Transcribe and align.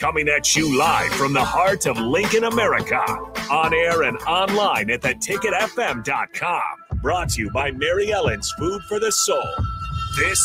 Coming 0.00 0.28
at 0.30 0.56
you 0.56 0.78
live 0.78 1.12
from 1.12 1.34
the 1.34 1.44
heart 1.44 1.84
of 1.84 1.98
Lincoln, 1.98 2.44
America, 2.44 2.96
on 3.50 3.74
air 3.74 4.04
and 4.04 4.16
online 4.22 4.88
at 4.88 5.02
theticketfm.com. 5.02 6.62
Brought 7.02 7.28
to 7.28 7.42
you 7.42 7.50
by 7.50 7.70
Mary 7.72 8.10
Ellen's 8.10 8.50
Food 8.58 8.80
for 8.84 8.98
the 8.98 9.12
Soul. 9.12 9.44
This 10.16 10.40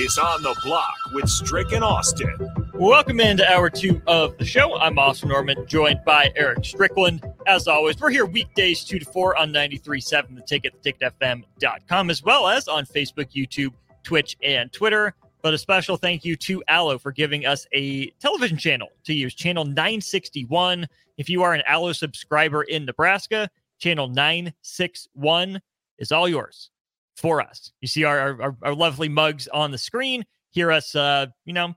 is 0.00 0.18
On 0.18 0.42
the 0.42 0.56
Block 0.64 0.96
with 1.12 1.28
Strick 1.28 1.70
and 1.70 1.84
Austin. 1.84 2.36
Welcome 2.74 3.20
into 3.20 3.48
hour 3.48 3.70
two 3.70 4.02
of 4.08 4.36
the 4.36 4.44
show. 4.44 4.76
I'm 4.76 4.98
Austin 4.98 5.28
Norman, 5.28 5.64
joined 5.68 6.00
by 6.04 6.32
Eric 6.34 6.64
Strickland. 6.64 7.24
As 7.46 7.68
always, 7.68 8.00
we're 8.00 8.10
here 8.10 8.26
weekdays 8.26 8.82
2 8.82 8.98
to 8.98 9.04
4 9.04 9.36
on 9.36 9.52
93.7 9.52 10.34
The 10.34 10.42
Ticket, 10.42 10.82
theticketfm.com, 10.82 12.10
as 12.10 12.24
well 12.24 12.48
as 12.48 12.66
on 12.66 12.84
Facebook, 12.84 13.30
YouTube, 13.32 13.74
Twitch, 14.02 14.36
and 14.42 14.72
Twitter. 14.72 15.14
But 15.48 15.54
a 15.54 15.58
special 15.58 15.96
thank 15.96 16.26
you 16.26 16.36
to 16.36 16.62
Allo 16.68 16.98
for 16.98 17.10
giving 17.10 17.46
us 17.46 17.66
a 17.72 18.10
television 18.20 18.58
channel 18.58 18.88
to 19.04 19.14
use, 19.14 19.34
channel 19.34 19.64
961. 19.64 20.86
If 21.16 21.30
you 21.30 21.42
are 21.42 21.54
an 21.54 21.62
Allo 21.66 21.94
subscriber 21.94 22.64
in 22.64 22.84
Nebraska, 22.84 23.48
channel 23.78 24.08
961 24.08 25.58
is 25.96 26.12
all 26.12 26.28
yours 26.28 26.68
for 27.16 27.40
us. 27.40 27.72
You 27.80 27.88
see 27.88 28.04
our, 28.04 28.42
our, 28.42 28.56
our 28.60 28.74
lovely 28.74 29.08
mugs 29.08 29.48
on 29.48 29.70
the 29.70 29.78
screen. 29.78 30.22
Hear 30.50 30.70
us, 30.70 30.94
uh, 30.94 31.28
you 31.46 31.54
know, 31.54 31.74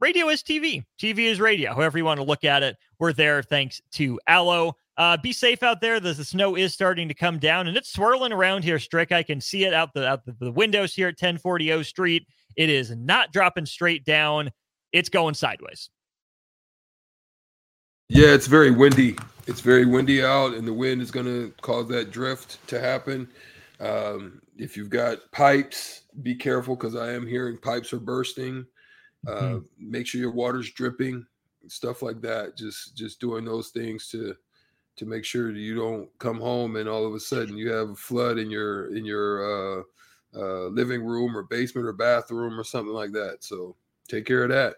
radio 0.00 0.30
is 0.30 0.42
TV. 0.42 0.86
TV 0.98 1.26
is 1.26 1.40
radio. 1.40 1.74
However 1.74 1.98
you 1.98 2.06
want 2.06 2.20
to 2.20 2.24
look 2.24 2.44
at 2.44 2.62
it, 2.62 2.78
we're 2.98 3.12
there 3.12 3.42
thanks 3.42 3.82
to 3.96 4.18
Allo. 4.28 4.76
Uh, 4.96 5.18
be 5.18 5.34
safe 5.34 5.62
out 5.62 5.82
there. 5.82 6.00
The, 6.00 6.14
the 6.14 6.24
snow 6.24 6.56
is 6.56 6.72
starting 6.72 7.06
to 7.08 7.14
come 7.14 7.38
down 7.38 7.68
and 7.68 7.76
it's 7.76 7.92
swirling 7.92 8.32
around 8.32 8.64
here, 8.64 8.78
Strick. 8.78 9.12
I 9.12 9.22
can 9.22 9.42
see 9.42 9.66
it 9.66 9.74
out 9.74 9.92
the 9.92 10.08
out 10.08 10.24
the, 10.24 10.34
the 10.40 10.52
windows 10.52 10.94
here 10.94 11.08
at 11.08 11.20
1040 11.20 11.72
O 11.72 11.82
Street. 11.82 12.26
It 12.60 12.68
is 12.68 12.94
not 12.94 13.32
dropping 13.32 13.64
straight 13.64 14.04
down. 14.04 14.50
It's 14.92 15.08
going 15.08 15.32
sideways. 15.32 15.88
Yeah, 18.10 18.34
it's 18.34 18.48
very 18.48 18.70
windy. 18.70 19.16
It's 19.46 19.62
very 19.62 19.86
windy 19.86 20.22
out, 20.22 20.52
and 20.52 20.68
the 20.68 20.74
wind 20.74 21.00
is 21.00 21.10
going 21.10 21.24
to 21.24 21.54
cause 21.62 21.88
that 21.88 22.10
drift 22.10 22.58
to 22.68 22.78
happen. 22.78 23.30
Um, 23.80 24.42
if 24.58 24.76
you've 24.76 24.90
got 24.90 25.20
pipes, 25.32 26.02
be 26.22 26.34
careful 26.34 26.76
because 26.76 26.96
I 26.96 27.14
am 27.14 27.26
hearing 27.26 27.56
pipes 27.56 27.94
are 27.94 27.98
bursting. 27.98 28.66
Uh, 29.26 29.30
mm-hmm. 29.40 29.90
Make 29.90 30.06
sure 30.06 30.20
your 30.20 30.32
water's 30.32 30.70
dripping, 30.70 31.24
stuff 31.66 32.02
like 32.02 32.20
that. 32.20 32.58
Just 32.58 32.94
just 32.94 33.20
doing 33.20 33.46
those 33.46 33.70
things 33.70 34.08
to 34.08 34.36
to 34.96 35.06
make 35.06 35.24
sure 35.24 35.50
that 35.50 35.58
you 35.58 35.76
don't 35.76 36.10
come 36.18 36.38
home 36.38 36.76
and 36.76 36.90
all 36.90 37.06
of 37.06 37.14
a 37.14 37.20
sudden 37.20 37.56
you 37.56 37.70
have 37.70 37.88
a 37.88 37.96
flood 37.96 38.36
in 38.36 38.50
your 38.50 38.94
in 38.94 39.06
your 39.06 39.80
uh, 39.80 39.82
uh, 40.34 40.66
living 40.66 41.04
room 41.04 41.36
or 41.36 41.42
basement 41.42 41.86
or 41.86 41.92
bathroom 41.92 42.58
or 42.58 42.64
something 42.64 42.94
like 42.94 43.12
that. 43.12 43.38
So 43.40 43.76
take 44.08 44.26
care 44.26 44.44
of 44.44 44.50
that. 44.50 44.76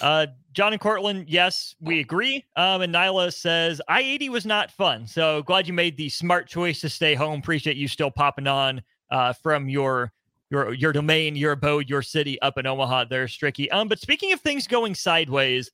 Uh, 0.00 0.26
John 0.52 0.72
and 0.72 0.80
Cortland, 0.80 1.28
yes, 1.28 1.74
we 1.80 2.00
agree. 2.00 2.44
Um, 2.56 2.82
and 2.82 2.94
Nyla 2.94 3.32
says 3.32 3.80
I 3.88 4.00
80 4.00 4.30
was 4.30 4.46
not 4.46 4.70
fun. 4.70 5.06
So 5.06 5.42
glad 5.42 5.66
you 5.66 5.72
made 5.72 5.96
the 5.96 6.08
smart 6.08 6.48
choice 6.48 6.80
to 6.80 6.88
stay 6.88 7.14
home. 7.14 7.40
Appreciate 7.40 7.76
you 7.76 7.88
still 7.88 8.10
popping 8.10 8.46
on 8.46 8.82
uh, 9.10 9.32
from 9.32 9.68
your 9.68 10.12
your 10.50 10.72
your 10.72 10.92
domain, 10.92 11.36
your 11.36 11.52
abode, 11.52 11.90
your 11.90 12.02
city 12.02 12.40
up 12.40 12.56
in 12.58 12.66
Omaha. 12.66 13.04
There, 13.04 13.26
Stricky. 13.26 13.68
Um, 13.72 13.88
but 13.88 13.98
speaking 13.98 14.32
of 14.32 14.40
things 14.40 14.66
going 14.66 14.94
sideways, 14.94 15.70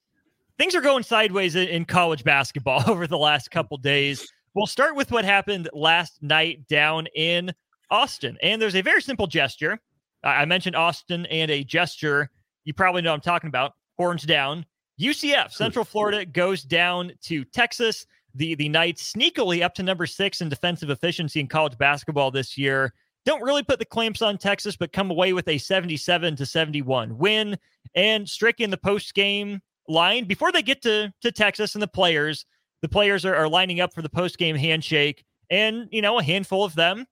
things 0.59 0.75
are 0.75 0.81
going 0.81 1.03
sideways 1.03 1.55
in, 1.55 1.69
in 1.69 1.85
college 1.85 2.25
basketball 2.25 2.83
over 2.89 3.07
the 3.07 3.19
last 3.19 3.51
couple 3.51 3.77
days. 3.77 4.33
We'll 4.55 4.67
start 4.67 4.97
with 4.97 5.13
what 5.13 5.25
happened 5.25 5.69
last 5.73 6.21
night 6.23 6.67
down 6.67 7.07
in 7.15 7.53
Austin. 7.91 8.37
And 8.43 8.61
there's 8.61 8.77
a 8.77 8.83
very 8.83 9.03
simple 9.03 9.27
gesture. 9.27 9.79
I 10.23 10.45
mentioned 10.45 10.77
Austin 10.77 11.27
and 11.27 11.51
a 11.51 11.65
gesture. 11.65 12.31
You 12.65 12.75
probably 12.75 13.03
know 13.03 13.13
I'm 13.13 13.21
talking 13.21 13.49
about. 13.49 13.73
Horns 13.99 14.23
down. 14.23 14.65
UCF, 15.01 15.53
Central 15.53 15.85
Florida, 15.85 16.27
goes 16.27 16.63
down 16.63 17.13
to 17.23 17.45
Texas. 17.45 18.07
The 18.35 18.55
the 18.55 18.69
Knights 18.69 19.13
sneakily 19.13 19.63
up 19.63 19.75
to 19.75 19.83
number 19.83 20.07
six 20.07 20.41
in 20.41 20.49
defensive 20.49 20.91
efficiency 20.91 21.41
in 21.41 21.49
college 21.49 21.77
basketball 21.79 22.31
this 22.31 22.57
year. 22.57 22.93
Don't 23.25 23.43
really 23.43 23.63
put 23.63 23.79
the 23.79 23.85
clamps 23.85 24.23
on 24.23 24.39
Texas, 24.39 24.77
but 24.77 24.93
come 24.93 25.11
away 25.11 25.33
with 25.33 25.49
a 25.49 25.59
77 25.59 26.37
to 26.37 26.47
71 26.47 27.19
win. 27.19 27.59
And 27.95 28.29
Strick 28.29 28.61
in 28.61 28.71
the 28.71 28.79
post 28.79 29.15
game 29.15 29.61
line 29.89 30.25
before 30.27 30.53
they 30.53 30.63
get 30.63 30.83
to 30.83 31.13
to 31.23 31.33
Texas 31.33 31.75
and 31.75 31.83
the 31.83 31.89
players. 31.89 32.47
The 32.83 32.89
players 32.89 33.25
are, 33.25 33.35
are 33.35 33.49
lining 33.49 33.81
up 33.81 33.93
for 33.93 34.03
the 34.03 34.09
post 34.09 34.39
game 34.39 34.57
handshake, 34.57 35.25
and 35.51 35.89
you 35.91 36.03
know 36.03 36.19
a 36.19 36.23
handful 36.23 36.65
of 36.65 36.75
them 36.75 37.07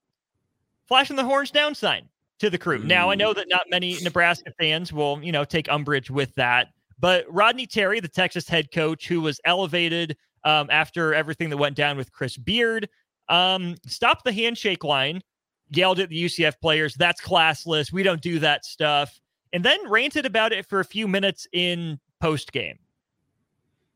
flashing 0.89 1.15
the 1.15 1.23
horns 1.23 1.51
down 1.51 1.73
sign 1.73 2.09
to 2.39 2.49
the 2.49 2.57
crew. 2.57 2.79
Now, 2.79 3.09
I 3.09 3.15
know 3.15 3.33
that 3.33 3.47
not 3.47 3.61
many 3.69 3.97
Nebraska 4.01 4.51
fans 4.59 4.91
will, 4.91 5.21
you 5.23 5.31
know, 5.31 5.45
take 5.45 5.71
umbrage 5.71 6.09
with 6.09 6.33
that, 6.35 6.69
but 6.99 7.25
Rodney 7.29 7.65
Terry, 7.65 7.99
the 7.99 8.07
Texas 8.07 8.49
head 8.49 8.71
coach, 8.73 9.07
who 9.07 9.21
was 9.21 9.39
elevated 9.45 10.17
um, 10.43 10.67
after 10.71 11.13
everything 11.13 11.49
that 11.49 11.57
went 11.57 11.75
down 11.75 11.95
with 11.95 12.11
Chris 12.11 12.35
Beard, 12.35 12.89
um, 13.29 13.75
stopped 13.85 14.25
the 14.25 14.33
handshake 14.33 14.83
line, 14.83 15.21
yelled 15.69 15.99
at 15.99 16.09
the 16.09 16.25
UCF 16.25 16.59
players, 16.59 16.95
"That's 16.95 17.21
classless. 17.21 17.93
We 17.93 18.03
don't 18.03 18.21
do 18.21 18.39
that 18.39 18.65
stuff," 18.65 19.19
and 19.53 19.63
then 19.63 19.79
ranted 19.87 20.25
about 20.25 20.51
it 20.51 20.65
for 20.65 20.79
a 20.79 20.85
few 20.85 21.07
minutes 21.07 21.47
in 21.53 21.99
post 22.19 22.51
game. 22.51 22.79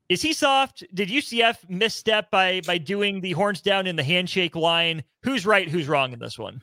Is 0.10 0.22
he 0.22 0.34
soft? 0.34 0.84
Did 0.94 1.10
UCF 1.10 1.68
misstep 1.70 2.30
by 2.30 2.62
by 2.68 2.78
doing 2.78 3.22
the 3.22 3.32
horns 3.32 3.62
down 3.62 3.88
in 3.88 3.96
the 3.96 4.04
handshake 4.04 4.56
line? 4.56 5.04
Who's 5.24 5.46
right? 5.46 5.68
Who's 5.68 5.88
wrong 5.88 6.14
in 6.14 6.20
this 6.20 6.38
one? 6.38 6.62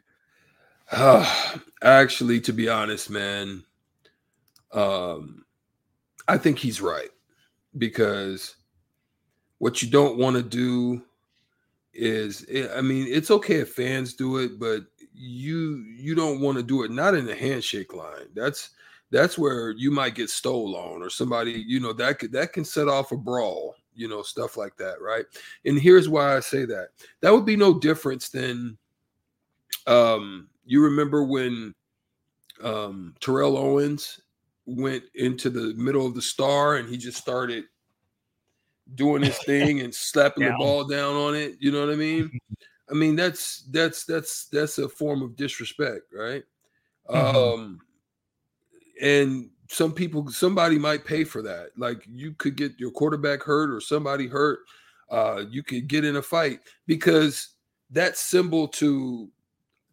Uh, 0.91 1.59
actually, 1.83 2.41
to 2.41 2.53
be 2.53 2.69
honest, 2.69 3.11
man, 3.11 3.65
um, 4.73 5.45
I 6.29 6.39
think 6.39 6.59
he's 6.59 6.81
right 6.81 7.11
because 7.79 8.57
what 9.59 9.83
you 9.83 9.91
don't 9.91 10.19
want 10.19 10.37
to 10.37 10.43
do 10.43 11.03
is, 11.95 12.47
eh, 12.51 12.69
I 12.77 12.83
mean, 12.83 13.07
it's 13.09 13.31
okay 13.31 13.57
if 13.57 13.73
fans 13.75 14.15
do 14.15 14.39
it, 14.39 14.61
but 14.61 14.83
you 15.15 15.85
you 15.97 16.15
don't 16.15 16.41
want 16.41 16.57
to 16.59 16.63
do 16.65 16.85
it 16.85 16.91
not 16.91 17.15
in 17.15 17.27
the 17.27 17.37
handshake 17.37 17.95
line. 17.95 18.29
That's 18.35 18.71
that's 19.11 19.39
where 19.39 19.73
you 19.73 19.91
might 19.91 20.15
get 20.17 20.31
stolen 20.31 21.03
or 21.03 21.11
somebody, 21.11 21.65
you 21.67 21.81
know, 21.81 21.93
that 21.95 22.19
could 22.21 22.33
that 22.33 22.53
can 22.53 22.65
set 22.65 22.89
off 22.89 23.13
a 23.13 23.19
brawl, 23.19 23.77
you 23.95 24.09
know, 24.09 24.23
stuff 24.23 24.57
like 24.57 24.77
that, 24.79 25.03
right? 25.03 25.27
And 25.67 25.79
here's 25.81 26.09
why 26.09 26.37
I 26.37 26.41
say 26.41 26.67
that. 26.67 26.91
That 27.23 27.33
would 27.33 27.47
be 27.47 27.57
no 27.57 27.79
difference 27.79 28.31
than 28.31 28.79
um 29.87 30.50
you 30.71 30.85
remember 30.85 31.25
when 31.25 31.75
um, 32.63 33.13
Terrell 33.21 33.59
Owens 33.59 34.21
went 34.67 35.03
into 35.17 35.51
the 35.51 35.75
middle 35.75 36.07
of 36.07 36.15
the 36.15 36.23
star 36.23 36.77
and 36.77 36.89
he 36.89 36.97
just 36.97 37.19
started 37.19 37.65
doing 38.95 39.21
his 39.21 39.37
thing 39.39 39.81
and 39.81 39.93
slapping 40.09 40.45
the 40.45 40.55
ball 40.59 40.85
down 40.85 41.17
on 41.17 41.35
it. 41.35 41.57
You 41.59 41.73
know 41.73 41.81
what 41.81 41.93
I 41.93 41.97
mean? 41.97 42.31
I 42.91 42.95
mean 42.95 43.17
that's 43.17 43.65
that's 43.71 44.05
that's 44.05 44.47
that's 44.47 44.79
a 44.79 44.89
form 44.89 45.23
of 45.23 45.35
disrespect, 45.35 46.03
right? 46.13 46.45
Mm-hmm. 47.09 47.37
Um, 47.37 47.81
and 49.03 49.51
some 49.69 49.93
people, 49.93 50.31
somebody 50.31 50.79
might 50.79 51.05
pay 51.05 51.25
for 51.25 51.43
that. 51.43 51.71
Like 51.77 52.05
you 52.09 52.33
could 52.35 52.55
get 52.55 52.79
your 52.79 52.93
quarterback 52.93 53.43
hurt 53.43 53.73
or 53.73 53.81
somebody 53.81 54.29
hurt. 54.29 54.61
Uh, 55.11 55.43
you 55.51 55.65
could 55.65 55.89
get 55.89 56.05
in 56.05 56.15
a 56.15 56.23
fight 56.23 56.61
because 56.87 57.57
that 57.91 58.17
symbol 58.17 58.69
to 58.69 59.29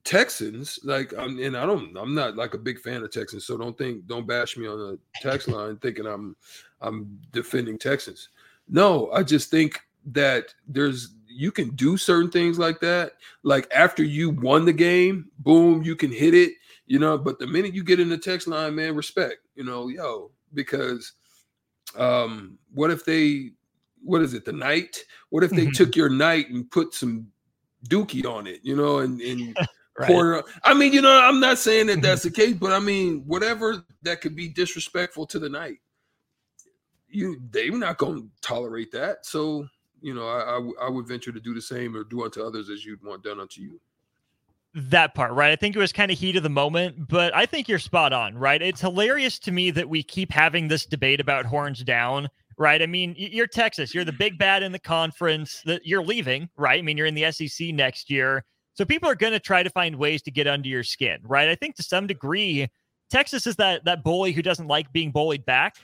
Texans, 0.07 0.80
like, 0.86 1.13
I'm, 1.18 1.38
and 1.38 1.57
I 1.57 1.65
don't, 1.65 1.98
I'm 1.98 2.15
not 2.15 2.38
like 2.38 2.54
a 2.54 2.57
big 2.57 2.80
fan 2.80 3.04
of 3.04 3.12
Texans, 3.12 3.45
so 3.45 3.57
don't 3.57 3.77
think, 3.77 4.07
don't 4.07 4.25
bash 4.25 4.56
me 4.56 4.65
on 4.65 4.77
the 4.80 5.00
text 5.21 5.48
line 5.50 5.75
thinking 5.77 6.06
I'm, 6.06 6.33
I'm 6.80 7.19
defending 7.33 7.77
Texans. 7.77 8.30
No, 8.69 9.12
I 9.12 9.24
just 9.24 9.51
think 9.51 9.81
that 10.06 10.54
there's, 10.65 11.13
you 11.27 11.51
can 11.51 11.71
do 11.71 11.98
certain 11.98 12.31
things 12.31 12.57
like 12.57 12.80
that. 12.80 13.15
Like 13.44 13.68
after 13.75 14.01
you 14.01 14.30
won 14.30 14.63
the 14.63 14.71
game, 14.71 15.30
boom, 15.39 15.83
you 15.83 15.94
can 15.94 16.13
hit 16.13 16.33
it, 16.33 16.54
you 16.86 17.00
know. 17.00 17.18
But 17.18 17.38
the 17.38 17.48
minute 17.48 17.75
you 17.75 17.83
get 17.83 18.00
in 18.00 18.07
the 18.07 18.18
text 18.18 18.48
line, 18.48 18.75
man, 18.75 18.95
respect, 18.95 19.39
you 19.56 19.65
know, 19.65 19.89
yo, 19.89 20.31
because, 20.54 21.12
um, 21.98 22.57
what 22.74 22.92
if 22.92 23.04
they, 23.04 23.51
what 24.01 24.21
is 24.21 24.33
it, 24.33 24.45
the 24.45 24.54
knight? 24.54 25.04
What 25.31 25.44
if 25.44 25.51
they 25.51 25.63
mm-hmm. 25.63 25.71
took 25.71 25.98
your 25.98 26.09
knight 26.09 26.50
and 26.50 26.71
put 26.71 26.94
some 26.94 27.27
dookie 27.89 28.25
on 28.25 28.48
it, 28.48 28.62
you 28.63 28.75
know, 28.75 29.00
and 29.00 29.19
and 29.21 29.57
Right. 29.97 30.44
I 30.63 30.75
mean, 30.75 30.94
you 30.94 31.01
know, 31.01 31.11
I'm 31.11 31.39
not 31.39 31.57
saying 31.57 31.88
that 31.88 32.03
that's 32.03 32.21
the 32.21 32.29
case, 32.29 32.53
but 32.53 32.71
I 32.71 32.79
mean, 32.79 33.23
whatever 33.25 33.83
that 34.03 34.21
could 34.21 34.35
be 34.35 34.47
disrespectful 34.47 35.25
to 35.25 35.39
the 35.39 35.49
knight, 35.49 35.77
you 37.09 37.41
they're 37.49 37.71
not 37.71 37.97
going 37.97 38.21
to 38.21 38.29
tolerate 38.41 38.91
that. 38.91 39.25
So 39.25 39.67
you 40.01 40.13
know, 40.13 40.27
I, 40.27 40.57
I, 40.57 40.88
I 40.88 40.89
would 40.89 41.07
venture 41.07 41.31
to 41.31 41.39
do 41.39 41.53
the 41.53 41.61
same 41.61 41.95
or 41.95 42.03
do 42.03 42.23
unto 42.23 42.44
others 42.44 42.69
as 42.69 42.85
you'd 42.85 43.03
want 43.03 43.23
done 43.23 43.39
unto 43.39 43.61
you. 43.61 43.79
That 44.73 45.15
part, 45.15 45.31
right? 45.31 45.51
I 45.51 45.55
think 45.55 45.75
it 45.75 45.79
was 45.79 45.91
kind 45.91 46.11
of 46.11 46.19
heat 46.19 46.35
of 46.35 46.44
the 46.44 46.49
moment, 46.49 47.07
but 47.07 47.35
I 47.35 47.45
think 47.45 47.67
you're 47.67 47.79
spot 47.79 48.13
on, 48.13 48.38
right? 48.38 48.61
It's 48.61 48.81
hilarious 48.81 49.39
to 49.39 49.51
me 49.51 49.71
that 49.71 49.89
we 49.89 50.03
keep 50.03 50.31
having 50.31 50.67
this 50.67 50.85
debate 50.85 51.19
about 51.19 51.45
horns 51.45 51.83
down, 51.83 52.27
right? 52.57 52.81
I 52.81 52.85
mean, 52.85 53.15
you're 53.17 53.47
Texas, 53.47 53.95
you're 53.95 54.05
the 54.05 54.11
big 54.11 54.38
bad 54.38 54.61
in 54.61 54.71
the 54.71 54.79
conference 54.79 55.61
that 55.65 55.85
you're 55.85 56.03
leaving, 56.03 56.47
right? 56.57 56.77
I 56.77 56.81
mean, 56.83 56.95
you're 56.95 57.07
in 57.07 57.15
the 57.15 57.31
SEC 57.31 57.69
next 57.69 58.11
year. 58.11 58.45
So 58.77 58.85
people 58.85 59.09
are 59.09 59.15
going 59.15 59.33
to 59.33 59.39
try 59.39 59.63
to 59.63 59.69
find 59.71 59.95
ways 59.95 60.21
to 60.24 60.31
get 60.31 60.45
under 60.45 60.69
your 60.69 60.83
skin, 60.83 61.18
right? 61.24 61.50
I 61.50 61.56
think 61.56 61.75
to 61.77 61.83
some 61.83 62.06
degree, 62.06 62.68
Texas 63.09 63.47
is 63.47 63.56
that 63.56 63.83
that 63.85 64.03
bully 64.03 64.33
who 64.33 64.44
doesn't 64.44 64.68
like 64.68 64.91
being 64.94 65.12
bullied 65.12 65.45
back, 65.45 65.77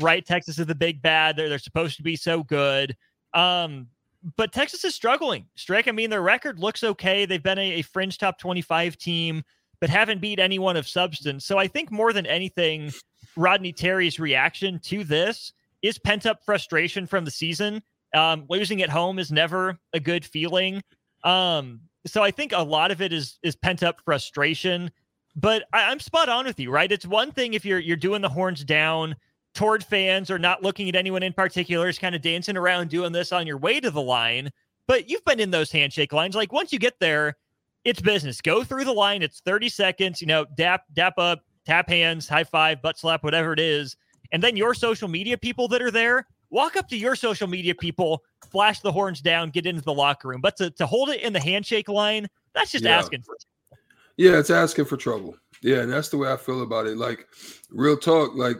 right? 0.00 0.24
Texas 0.24 0.58
is 0.58 0.64
the 0.64 0.74
big 0.74 1.02
bad. 1.02 1.36
They're 1.36 1.50
they're 1.50 1.58
supposed 1.58 1.98
to 1.98 2.02
be 2.02 2.16
so 2.16 2.42
good. 2.42 2.96
Um, 3.34 3.88
but 4.36 4.52
Texas 4.52 4.82
is 4.84 4.94
struggling. 4.94 5.44
Strick. 5.56 5.88
I 5.88 5.92
mean, 5.92 6.08
their 6.08 6.22
record 6.22 6.58
looks 6.58 6.82
okay. 6.82 7.26
They've 7.26 7.42
been 7.42 7.58
a, 7.58 7.72
a 7.72 7.82
fringe 7.82 8.16
top 8.16 8.38
25 8.38 8.96
team, 8.96 9.42
but 9.80 9.90
haven't 9.90 10.22
beat 10.22 10.38
anyone 10.38 10.76
of 10.76 10.88
substance. 10.88 11.44
So 11.44 11.58
I 11.58 11.66
think 11.66 11.92
more 11.92 12.14
than 12.14 12.24
anything, 12.24 12.92
Rodney 13.36 13.72
Terry's 13.72 14.18
reaction 14.18 14.80
to 14.84 15.04
this 15.04 15.52
is 15.82 15.98
pent 15.98 16.24
up 16.24 16.42
frustration 16.44 17.06
from 17.06 17.26
the 17.26 17.30
season. 17.30 17.82
Um, 18.14 18.46
losing 18.48 18.80
at 18.80 18.88
home 18.88 19.18
is 19.18 19.30
never 19.30 19.78
a 19.92 20.00
good 20.00 20.24
feeling. 20.24 20.82
Um, 21.24 21.80
so 22.06 22.22
I 22.22 22.30
think 22.30 22.52
a 22.52 22.62
lot 22.62 22.90
of 22.90 23.00
it 23.02 23.12
is 23.12 23.38
is 23.42 23.56
pent 23.56 23.82
up 23.82 24.00
frustration. 24.04 24.90
But 25.36 25.64
I, 25.72 25.84
I'm 25.84 26.00
spot 26.00 26.28
on 26.28 26.46
with 26.46 26.58
you, 26.58 26.70
right? 26.70 26.90
It's 26.90 27.06
one 27.06 27.30
thing 27.32 27.54
if 27.54 27.64
you're 27.64 27.78
you're 27.78 27.96
doing 27.96 28.22
the 28.22 28.28
horns 28.28 28.64
down 28.64 29.16
toward 29.54 29.84
fans 29.84 30.30
or 30.30 30.38
not 30.38 30.62
looking 30.62 30.88
at 30.88 30.96
anyone 30.96 31.22
in 31.22 31.32
particular, 31.32 31.88
is 31.88 31.98
kind 31.98 32.14
of 32.14 32.22
dancing 32.22 32.56
around 32.56 32.90
doing 32.90 33.12
this 33.12 33.32
on 33.32 33.46
your 33.46 33.58
way 33.58 33.80
to 33.80 33.90
the 33.90 34.02
line. 34.02 34.50
But 34.86 35.08
you've 35.08 35.24
been 35.24 35.40
in 35.40 35.50
those 35.50 35.70
handshake 35.70 36.12
lines. 36.12 36.34
Like 36.34 36.52
once 36.52 36.72
you 36.72 36.78
get 36.78 36.98
there, 37.00 37.36
it's 37.84 38.00
business. 38.00 38.40
Go 38.40 38.64
through 38.64 38.84
the 38.84 38.92
line. 38.92 39.22
It's 39.22 39.40
30 39.40 39.68
seconds, 39.68 40.20
you 40.20 40.26
know, 40.26 40.46
dap, 40.56 40.84
dap 40.92 41.18
up, 41.18 41.44
tap 41.66 41.88
hands, 41.88 42.28
high 42.28 42.44
five, 42.44 42.80
butt 42.82 42.98
slap, 42.98 43.22
whatever 43.22 43.52
it 43.52 43.60
is. 43.60 43.96
And 44.32 44.42
then 44.42 44.56
your 44.56 44.74
social 44.74 45.08
media 45.08 45.38
people 45.38 45.68
that 45.68 45.82
are 45.82 45.90
there, 45.90 46.26
walk 46.50 46.76
up 46.76 46.88
to 46.88 46.96
your 46.96 47.16
social 47.16 47.46
media 47.46 47.74
people, 47.74 48.24
flash 48.50 48.80
the 48.80 48.92
horns 48.92 49.20
down, 49.20 49.50
get 49.50 49.66
into 49.66 49.82
the 49.82 49.92
locker 49.92 50.28
room. 50.28 50.40
But 50.40 50.56
to, 50.56 50.70
to 50.70 50.86
hold 50.86 51.10
it 51.10 51.22
in 51.22 51.32
the 51.32 51.40
handshake 51.40 51.88
line, 51.88 52.26
that's 52.54 52.72
just 52.72 52.84
yeah. 52.84 52.98
asking 52.98 53.22
for 53.22 53.36
Yeah, 54.16 54.38
it's 54.38 54.50
asking 54.50 54.86
for 54.86 54.96
trouble. 54.96 55.36
Yeah, 55.62 55.78
and 55.78 55.92
that's 55.92 56.08
the 56.08 56.18
way 56.18 56.32
I 56.32 56.36
feel 56.36 56.62
about 56.62 56.86
it. 56.86 56.96
Like 56.96 57.26
real 57.70 57.96
talk, 57.96 58.34
like 58.34 58.56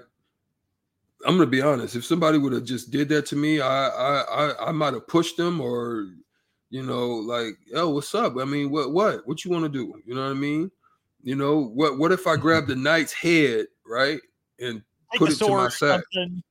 I'm 1.26 1.36
gonna 1.36 1.46
be 1.46 1.62
honest. 1.62 1.96
If 1.96 2.04
somebody 2.04 2.38
would 2.38 2.52
have 2.52 2.64
just 2.64 2.90
did 2.90 3.08
that 3.10 3.26
to 3.26 3.36
me, 3.36 3.60
I 3.60 3.88
I 3.88 4.20
I, 4.20 4.68
I 4.68 4.72
might 4.72 4.94
have 4.94 5.06
pushed 5.06 5.36
them 5.36 5.60
or 5.60 6.08
you 6.70 6.82
know, 6.82 7.08
like, 7.08 7.54
oh, 7.74 7.88
what's 7.90 8.14
up? 8.14 8.36
I 8.38 8.44
mean, 8.44 8.70
what 8.70 8.92
what 8.92 9.26
what 9.26 9.44
you 9.44 9.50
want 9.50 9.64
to 9.64 9.68
do? 9.68 9.94
You 10.04 10.14
know 10.14 10.24
what 10.24 10.30
I 10.30 10.34
mean? 10.34 10.70
You 11.22 11.34
know, 11.34 11.60
what 11.60 11.98
what 11.98 12.12
if 12.12 12.26
I 12.26 12.36
grab 12.36 12.66
the 12.66 12.76
knight's 12.76 13.12
head, 13.12 13.66
right? 13.86 14.20
And 14.60 14.82
put 15.16 15.30
it 15.30 15.36
to 15.36 15.48
my 15.48 15.68
sack. 15.68 16.02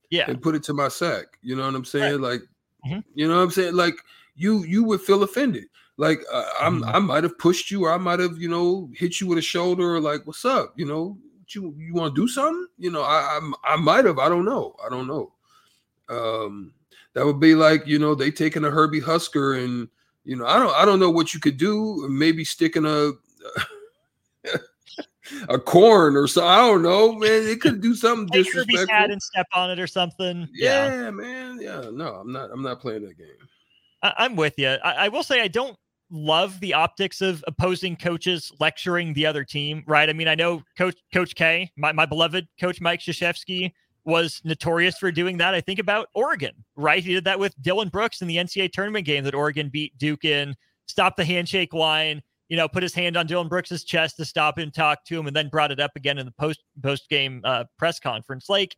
Yeah. 0.10 0.26
And 0.30 0.42
put 0.42 0.56
it 0.56 0.64
to 0.64 0.74
my 0.74 0.88
sack. 0.88 1.26
You 1.42 1.56
know 1.56 1.66
what 1.66 1.76
I'm 1.76 1.86
saying? 1.86 2.22
Right. 2.22 2.32
Like, 2.32 2.42
mm-hmm. 2.86 3.00
you 3.14 3.28
know 3.28 3.38
what 3.38 3.44
I'm 3.44 3.52
saying? 3.52 3.76
Like 3.76 3.96
you 4.36 4.64
you 4.64 4.84
would 4.84 5.02
feel 5.02 5.24
offended. 5.24 5.66
Like 5.98 6.20
uh, 6.32 6.46
I'm 6.62 6.82
mm-hmm. 6.82 6.96
I 6.96 7.00
might 7.00 7.24
have 7.24 7.38
pushed 7.38 7.72
you 7.72 7.86
or 7.86 7.92
I 7.92 7.98
might 7.98 8.20
have, 8.20 8.38
you 8.38 8.50
know, 8.50 8.90
hit 8.94 9.20
you 9.20 9.28
with 9.28 9.40
a 9.40 9.42
shoulder 9.42 9.96
or 9.96 10.00
like, 10.00 10.26
what's 10.26 10.46
up? 10.46 10.74
You 10.76 10.86
know, 10.86 11.18
you 11.50 11.76
you 11.78 11.94
want 11.94 12.16
to 12.16 12.22
do 12.22 12.28
something? 12.28 12.68
You 12.78 12.92
know, 12.92 13.02
I 13.02 13.40
I, 13.40 13.74
I 13.74 13.76
might 13.76 14.06
have. 14.06 14.20
I 14.20 14.30
don't 14.30 14.46
know. 14.46 14.76
I 14.86 14.90
don't 14.90 15.08
know. 15.08 15.34
Um, 16.10 16.74
that 17.14 17.26
would 17.26 17.40
be 17.40 17.56
like 17.56 17.88
you 17.88 18.00
know 18.00 18.16
they 18.16 18.32
taking 18.32 18.64
a 18.64 18.70
Herbie 18.70 19.00
Husker 19.00 19.56
and 19.56 19.88
you 20.24 20.36
know 20.36 20.46
I 20.46 20.60
don't 20.60 20.76
I 20.76 20.86
don't 20.86 21.00
know 21.00 21.10
what 21.10 21.34
you 21.34 21.40
could 21.40 21.58
do. 21.58 22.08
Maybe 22.10 22.46
sticking 22.46 22.86
a 22.86 23.12
a 25.50 25.60
corn 25.60 26.16
or 26.16 26.28
so. 26.28 26.46
I 26.46 26.58
don't 26.58 26.82
know, 26.82 27.14
man. 27.14 27.44
It 27.44 27.62
could 27.62 27.82
do 27.82 27.96
something 27.96 28.28
disrespectful. 28.28 28.94
Hat 28.94 29.12
and 29.12 29.22
step 29.22 29.48
on 29.54 29.72
it 29.72 29.80
or 29.80 29.88
something. 29.88 30.48
Yeah, 30.54 31.04
yeah, 31.04 31.12
man. 31.12 31.60
Yeah, 31.62 31.90
no, 31.92 32.16
I'm 32.16 32.32
not. 32.32 32.50
I'm 32.52 32.62
not 32.62 32.80
playing 32.80 33.04
that 33.04 33.18
game. 33.18 33.28
I, 34.02 34.26
am 34.26 34.36
with 34.36 34.54
you. 34.58 34.70
I, 34.70 35.06
I 35.06 35.08
will 35.10 35.24
say 35.24 35.42
I 35.42 35.48
don't 35.48 35.78
love 36.10 36.60
the 36.60 36.74
optics 36.74 37.22
of 37.22 37.44
opposing 37.48 37.96
coaches 37.96 38.52
lecturing 38.60 39.14
the 39.14 39.26
other 39.26 39.44
team, 39.44 39.84
right? 39.88 40.10
I 40.10 40.14
mean, 40.14 40.28
I 40.28 40.36
know 40.36 40.64
Coach 40.78 40.98
Coach 41.14 41.36
K, 41.36 41.72
my, 41.76 41.92
my 41.92 42.06
beloved 42.06 42.48
Coach 42.60 42.80
Mike 42.80 43.02
Krzyzewski, 43.02 43.72
was 44.06 44.42
notorious 44.46 44.98
for 44.98 45.12
doing 45.12 45.38
that. 45.38 45.54
I 45.54 45.62
think 45.62 45.80
about 45.80 46.08
Oregon, 46.14 46.54
right? 46.76 47.04
He 47.04 47.14
did 47.14 47.26
that 47.26 47.40
with 47.40 47.62
Dillon 47.62 47.90
Brooks 47.90 48.22
in 48.22 48.28
the 48.28 48.38
NCAA 48.38 48.72
tournament 48.72 49.06
game 49.06 49.24
that 49.26 49.36
Oregon 49.36 49.70
beat 49.70 49.98
Duke 49.98 50.24
in, 50.24 50.56
stopped 50.86 51.18
the 51.18 51.26
handshake 51.26 51.74
line, 51.74 52.22
you 52.50 52.58
know, 52.58 52.68
put 52.68 52.84
his 52.84 52.94
hand 52.94 53.18
on 53.18 53.28
Dillon 53.28 53.48
Brooks's 53.48 53.84
chest 53.84 54.18
to 54.18 54.26
stop 54.26 54.58
him, 54.58 54.72
talk 54.72 55.04
to 55.06 55.20
him, 55.20 55.28
and 55.28 55.36
then 55.36 55.50
brought 55.50 55.72
it 55.72 55.80
up 55.80 55.92
again 55.96 56.18
in 56.18 56.26
the 56.26 56.32
post 56.34 56.64
post 56.82 57.10
game 57.10 57.42
uh, 57.44 57.66
press 57.78 58.00
conference. 58.00 58.50
Like, 58.50 58.78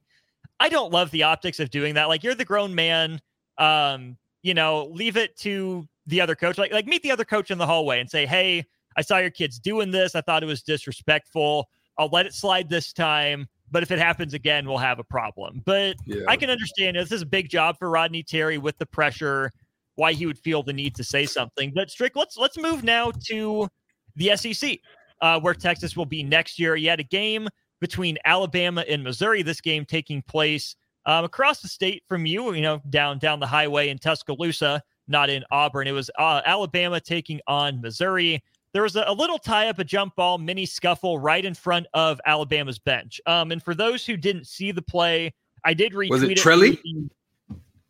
I 0.60 0.70
don't 0.70 0.92
love 0.92 1.12
the 1.12 1.24
optics 1.24 1.60
of 1.60 1.70
doing 1.70 1.94
that. 1.96 2.08
Like, 2.08 2.24
you're 2.24 2.36
the 2.36 2.46
grown 2.46 2.74
man. 2.74 3.22
Um, 3.58 4.18
you 4.42 4.54
know, 4.54 4.86
leave 4.86 5.18
it 5.18 5.38
to 5.40 5.88
the 6.08 6.22
other 6.22 6.36
coach. 6.36 6.58
Like, 6.58 6.72
like 6.72 6.88
meet 6.88 7.04
the 7.04 7.12
other 7.12 7.26
coach 7.26 7.52
in 7.52 7.58
the 7.58 7.66
hallway 7.66 8.00
and 8.00 8.10
say, 8.10 8.26
"Hey, 8.26 8.66
I 8.96 9.02
saw 9.02 9.18
your 9.18 9.30
kids 9.30 9.60
doing 9.60 9.92
this. 9.92 10.16
I 10.16 10.22
thought 10.22 10.44
it 10.44 10.48
was 10.48 10.64
disrespectful. 10.64 11.70
I'll 11.98 12.10
let 12.10 12.26
it 12.26 12.34
slide 12.34 12.70
this 12.70 12.94
time." 12.94 13.48
But 13.72 13.84
if 13.84 13.92
it 13.92 14.00
happens 14.00 14.34
again, 14.34 14.68
we'll 14.68 14.80
have 14.80 14.98
a 14.98 15.04
problem. 15.04 15.62
But 15.64 15.98
yeah. 16.06 16.24
I 16.28 16.38
can 16.38 16.50
understand 16.50 16.98
this 16.98 17.12
is 17.12 17.22
a 17.22 17.26
big 17.26 17.50
job 17.50 17.78
for 17.78 17.90
Rodney 17.90 18.24
Terry 18.24 18.58
with 18.58 18.78
the 18.80 18.86
pressure, 18.86 19.52
why 20.00 20.14
he 20.14 20.26
would 20.26 20.40
feel 20.40 20.64
the 20.64 20.74
need 20.74 20.96
to 20.96 21.04
say 21.04 21.26
something. 21.26 21.72
But 21.76 21.92
Strick, 21.92 22.16
let's 22.16 22.38
let's 22.38 22.58
move 22.58 22.84
now 22.84 23.12
to 23.28 23.68
the 24.16 24.36
SEC, 24.36 24.80
uh, 25.22 25.40
where 25.40 25.54
Texas 25.54 25.96
will 25.96 26.06
be 26.06 26.24
next 26.24 26.58
year. 26.60 26.76
He 26.76 26.86
had 26.86 27.00
a 27.00 27.04
game 27.04 27.48
between 27.80 28.18
Alabama 28.26 28.84
and 28.90 29.04
Missouri. 29.04 29.42
This 29.44 29.62
game 29.62 29.86
taking 29.86 30.22
place 30.24 30.76
um, 31.06 31.26
across 31.26 31.62
the 31.62 31.68
state 31.68 32.04
from 32.08 32.26
you, 32.26 32.54
you 32.54 32.62
know, 32.62 32.82
down 32.90 33.20
down 33.20 33.40
the 33.40 33.48
highway 33.48 33.90
in 33.90 33.98
Tuscaloosa 34.00 34.82
not 35.10 35.30
in 35.30 35.44
Auburn. 35.52 35.88
It 35.88 35.92
was 35.92 36.10
uh, 36.18 36.42
Alabama 36.46 37.02
taking 37.02 37.42
on 37.48 37.82
Missouri. 37.82 38.42
There 38.72 38.84
was 38.84 38.96
a, 38.96 39.04
a, 39.08 39.14
little 39.14 39.40
tie 39.40 39.68
up, 39.68 39.80
a 39.80 39.84
jump 39.84 40.16
ball, 40.16 40.38
mini 40.38 40.66
scuffle 40.66 41.20
right 41.20 41.44
in 41.44 41.56
front 41.56 41.88
of 41.94 42.22
Alabama's 42.26 42.78
bench. 42.78 43.20
Um, 43.26 43.52
and 43.52 43.62
for 43.62 43.74
those 43.74 44.06
who 44.06 44.16
didn't 44.16 44.46
see 44.46 44.72
the 44.72 44.84
play, 44.84 45.34
I 45.66 45.74
did 45.74 45.94
retweet 45.94 46.12
was 46.12 46.24
it. 46.24 46.38
Trelly? 46.38 46.80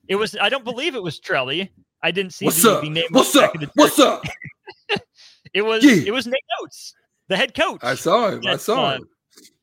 It 0.07 0.15
was. 0.15 0.35
I 0.41 0.49
don't 0.49 0.63
believe 0.63 0.95
it 0.95 1.03
was 1.03 1.19
Trelly. 1.19 1.69
I 2.01 2.11
didn't 2.11 2.33
see 2.33 2.45
What's 2.45 2.63
the, 2.63 2.75
up? 2.75 2.81
the 2.81 2.89
name. 2.89 3.05
What's 3.11 3.35
up? 3.35 3.55
What's 3.75 3.99
up? 3.99 4.23
it 5.53 5.61
was. 5.61 5.83
Yeah. 5.83 6.07
It 6.07 6.11
was 6.11 6.27
Nate 6.27 6.43
Oats, 6.61 6.93
the 7.27 7.37
head 7.37 7.53
coach. 7.53 7.81
I 7.83 7.95
saw 7.95 8.29
him. 8.29 8.41
I 8.45 8.57
saw 8.57 8.85
uh, 8.85 8.95
him. 8.95 9.09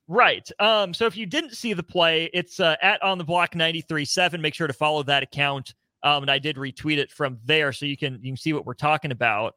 Right. 0.08 0.48
Um, 0.60 0.94
so 0.94 1.06
if 1.06 1.16
you 1.16 1.26
didn't 1.26 1.54
see 1.54 1.72
the 1.72 1.82
play, 1.82 2.30
it's 2.32 2.60
uh, 2.60 2.76
at 2.80 3.02
on 3.02 3.18
the 3.18 3.24
block 3.24 3.54
93.7. 3.54 4.40
Make 4.40 4.54
sure 4.54 4.66
to 4.66 4.72
follow 4.72 5.02
that 5.04 5.22
account. 5.22 5.74
Um, 6.02 6.22
and 6.22 6.30
I 6.30 6.38
did 6.38 6.56
retweet 6.56 6.98
it 6.98 7.10
from 7.10 7.38
there, 7.44 7.72
so 7.72 7.86
you 7.86 7.96
can 7.96 8.18
you 8.22 8.30
can 8.32 8.36
see 8.36 8.52
what 8.52 8.64
we're 8.64 8.74
talking 8.74 9.10
about. 9.10 9.54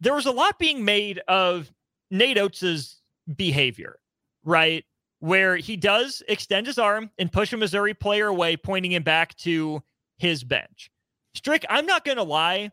There 0.00 0.14
was 0.14 0.26
a 0.26 0.32
lot 0.32 0.58
being 0.58 0.84
made 0.84 1.20
of 1.28 1.70
Nate 2.10 2.38
Oats's 2.38 3.00
behavior, 3.36 3.98
right? 4.44 4.84
Where 5.20 5.56
he 5.56 5.76
does 5.76 6.22
extend 6.28 6.66
his 6.66 6.78
arm 6.78 7.10
and 7.18 7.30
push 7.30 7.52
a 7.52 7.56
Missouri 7.56 7.94
player 7.94 8.28
away, 8.28 8.56
pointing 8.56 8.92
him 8.92 9.02
back 9.02 9.36
to 9.38 9.82
his 10.16 10.42
bench. 10.42 10.90
Strick, 11.34 11.64
I'm 11.68 11.86
not 11.86 12.04
gonna 12.04 12.22
lie, 12.22 12.70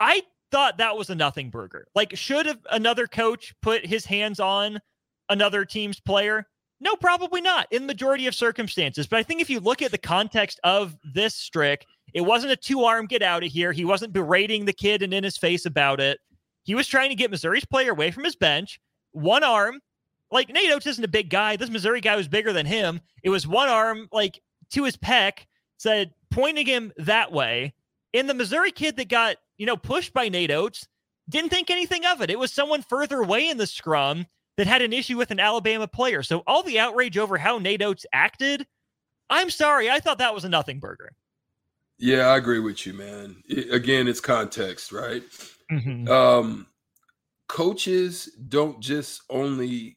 I 0.00 0.22
thought 0.50 0.78
that 0.78 0.96
was 0.96 1.10
a 1.10 1.14
nothing 1.14 1.50
burger. 1.50 1.88
Like, 1.94 2.16
should 2.16 2.46
have 2.46 2.60
another 2.70 3.06
coach 3.06 3.54
put 3.62 3.86
his 3.86 4.04
hands 4.04 4.40
on 4.40 4.80
another 5.28 5.64
team's 5.64 6.00
player? 6.00 6.46
No, 6.80 6.96
probably 6.96 7.40
not 7.40 7.66
in 7.70 7.86
majority 7.86 8.26
of 8.26 8.34
circumstances. 8.34 9.06
But 9.06 9.18
I 9.18 9.22
think 9.22 9.40
if 9.40 9.48
you 9.48 9.60
look 9.60 9.80
at 9.80 9.90
the 9.90 9.98
context 9.98 10.60
of 10.64 10.96
this 11.14 11.34
Strick, 11.34 11.86
it 12.12 12.20
wasn't 12.20 12.52
a 12.52 12.56
two 12.56 12.84
arm 12.84 13.06
get 13.06 13.22
out 13.22 13.44
of 13.44 13.50
here. 13.50 13.72
He 13.72 13.84
wasn't 13.84 14.12
berating 14.12 14.64
the 14.64 14.72
kid 14.72 15.02
and 15.02 15.14
in 15.14 15.24
his 15.24 15.36
face 15.36 15.66
about 15.66 16.00
it. 16.00 16.18
He 16.64 16.74
was 16.74 16.86
trying 16.86 17.10
to 17.10 17.16
get 17.16 17.30
Missouri's 17.30 17.64
player 17.64 17.92
away 17.92 18.10
from 18.10 18.24
his 18.24 18.36
bench. 18.36 18.80
One 19.12 19.44
arm, 19.44 19.80
like 20.30 20.48
Nate 20.48 20.72
Oats 20.72 20.86
isn't 20.86 21.04
a 21.04 21.08
big 21.08 21.30
guy. 21.30 21.56
This 21.56 21.70
Missouri 21.70 22.00
guy 22.00 22.16
was 22.16 22.28
bigger 22.28 22.52
than 22.52 22.66
him. 22.66 23.00
It 23.22 23.30
was 23.30 23.46
one 23.46 23.68
arm, 23.68 24.08
like 24.12 24.40
to 24.70 24.84
his 24.84 24.96
pec, 24.96 25.46
said 25.78 26.12
pointing 26.34 26.66
him 26.66 26.92
that 26.96 27.32
way. 27.32 27.74
And 28.12 28.28
the 28.28 28.34
Missouri 28.34 28.72
kid 28.72 28.96
that 28.96 29.08
got, 29.08 29.36
you 29.56 29.66
know, 29.66 29.76
pushed 29.76 30.12
by 30.12 30.28
Nate 30.28 30.50
Oats 30.50 30.86
didn't 31.28 31.50
think 31.50 31.70
anything 31.70 32.04
of 32.04 32.20
it. 32.20 32.30
It 32.30 32.38
was 32.38 32.52
someone 32.52 32.82
further 32.82 33.20
away 33.20 33.48
in 33.48 33.56
the 33.56 33.66
scrum 33.66 34.26
that 34.56 34.66
had 34.66 34.82
an 34.82 34.92
issue 34.92 35.16
with 35.16 35.30
an 35.30 35.40
Alabama 35.40 35.88
player. 35.88 36.22
So 36.22 36.42
all 36.46 36.62
the 36.62 36.78
outrage 36.78 37.18
over 37.18 37.38
how 37.38 37.58
Nate 37.58 37.82
Oats 37.82 38.06
acted, 38.12 38.66
I'm 39.30 39.50
sorry, 39.50 39.90
I 39.90 40.00
thought 40.00 40.18
that 40.18 40.34
was 40.34 40.44
a 40.44 40.48
nothing 40.48 40.80
burger. 40.80 41.12
Yeah, 41.98 42.26
I 42.26 42.36
agree 42.36 42.60
with 42.60 42.86
you, 42.86 42.92
man. 42.92 43.36
It, 43.48 43.72
again, 43.72 44.06
it's 44.08 44.20
context, 44.20 44.92
right? 44.92 45.22
Mm-hmm. 45.72 46.08
Um, 46.08 46.66
coaches 47.48 48.30
don't 48.48 48.80
just 48.80 49.22
only 49.30 49.96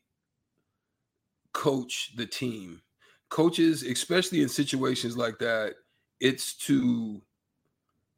coach 1.54 2.16
the 2.16 2.26
team. 2.26 2.82
Coaches, 3.30 3.84
especially 3.84 4.42
in 4.42 4.50
situations 4.50 5.18
like 5.18 5.40
that, 5.40 5.74
it's 6.20 6.54
to 6.54 7.22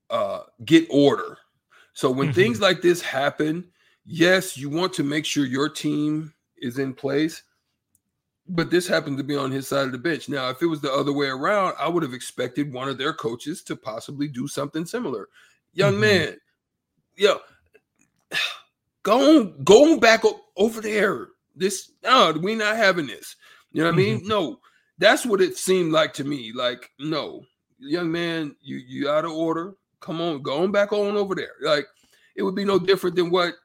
uh, 0.10 0.42
get 0.66 0.88
order. 0.90 1.38
So 1.94 2.10
when 2.10 2.30
Mhm. 2.30 2.34
things 2.36 2.60
like 2.62 2.82
this 2.82 3.02
happen, 3.02 3.72
yes, 4.06 4.58
you 4.58 4.70
want 4.70 4.94
to 4.94 5.04
make 5.04 5.26
sure 5.26 5.46
your 5.46 5.70
team 5.70 6.34
is 6.58 6.80
in 6.80 6.94
place. 6.94 7.44
But 8.48 8.72
this 8.72 8.88
happened 8.88 9.18
to 9.20 9.24
be 9.24 9.36
on 9.36 9.52
his 9.52 9.68
side 9.68 9.86
of 9.86 9.92
the 9.92 10.00
bench. 10.00 10.28
Now, 10.28 10.50
if 10.50 10.62
it 10.64 10.66
was 10.66 10.82
the 10.82 10.92
other 10.92 11.14
way 11.14 11.28
around, 11.28 11.76
I 11.80 11.88
would 11.88 12.02
have 12.02 12.14
expected 12.16 12.74
one 12.74 12.90
of 12.90 12.98
their 12.98 13.14
coaches 13.14 13.62
to 13.64 13.76
possibly 13.76 14.28
do 14.28 14.48
something 14.48 14.86
similar. 14.86 15.30
Young 15.74 15.96
Mhm. 15.96 16.00
man, 16.00 16.38
yo, 17.16 17.40
go 19.04 19.40
on, 19.40 19.64
go 19.64 19.94
on 19.94 20.00
back 20.00 20.26
o- 20.26 20.42
over 20.58 20.82
there. 20.82 21.28
This 21.56 21.92
no, 22.04 22.32
we 22.42 22.56
not 22.56 22.78
having 22.78 23.06
this. 23.08 23.36
You 23.72 23.84
know 23.84 23.90
what 23.90 23.94
I 23.94 23.98
mean? 23.98 24.22
No, 24.26 24.60
that's 24.98 25.26
what 25.26 25.42
it 25.42 25.58
seemed 25.58 25.92
like 25.92 26.14
to 26.14 26.24
me. 26.24 26.52
Like, 26.52 26.90
no, 27.00 27.46
young 27.80 28.12
man, 28.12 28.56
you 28.62 28.78
you 28.78 29.10
out 29.10 29.26
of 29.26 29.32
order. 29.32 29.76
Come 30.00 30.22
on, 30.22 30.42
go 30.42 30.64
on 30.64 30.72
back 30.72 30.94
on 30.94 31.18
over 31.18 31.36
there. 31.36 31.56
Like, 31.62 31.88
it 32.36 32.44
would 32.44 32.56
be 32.56 32.66
no 32.66 32.80
different 32.80 33.16
than 33.16 33.30
what 33.30 33.56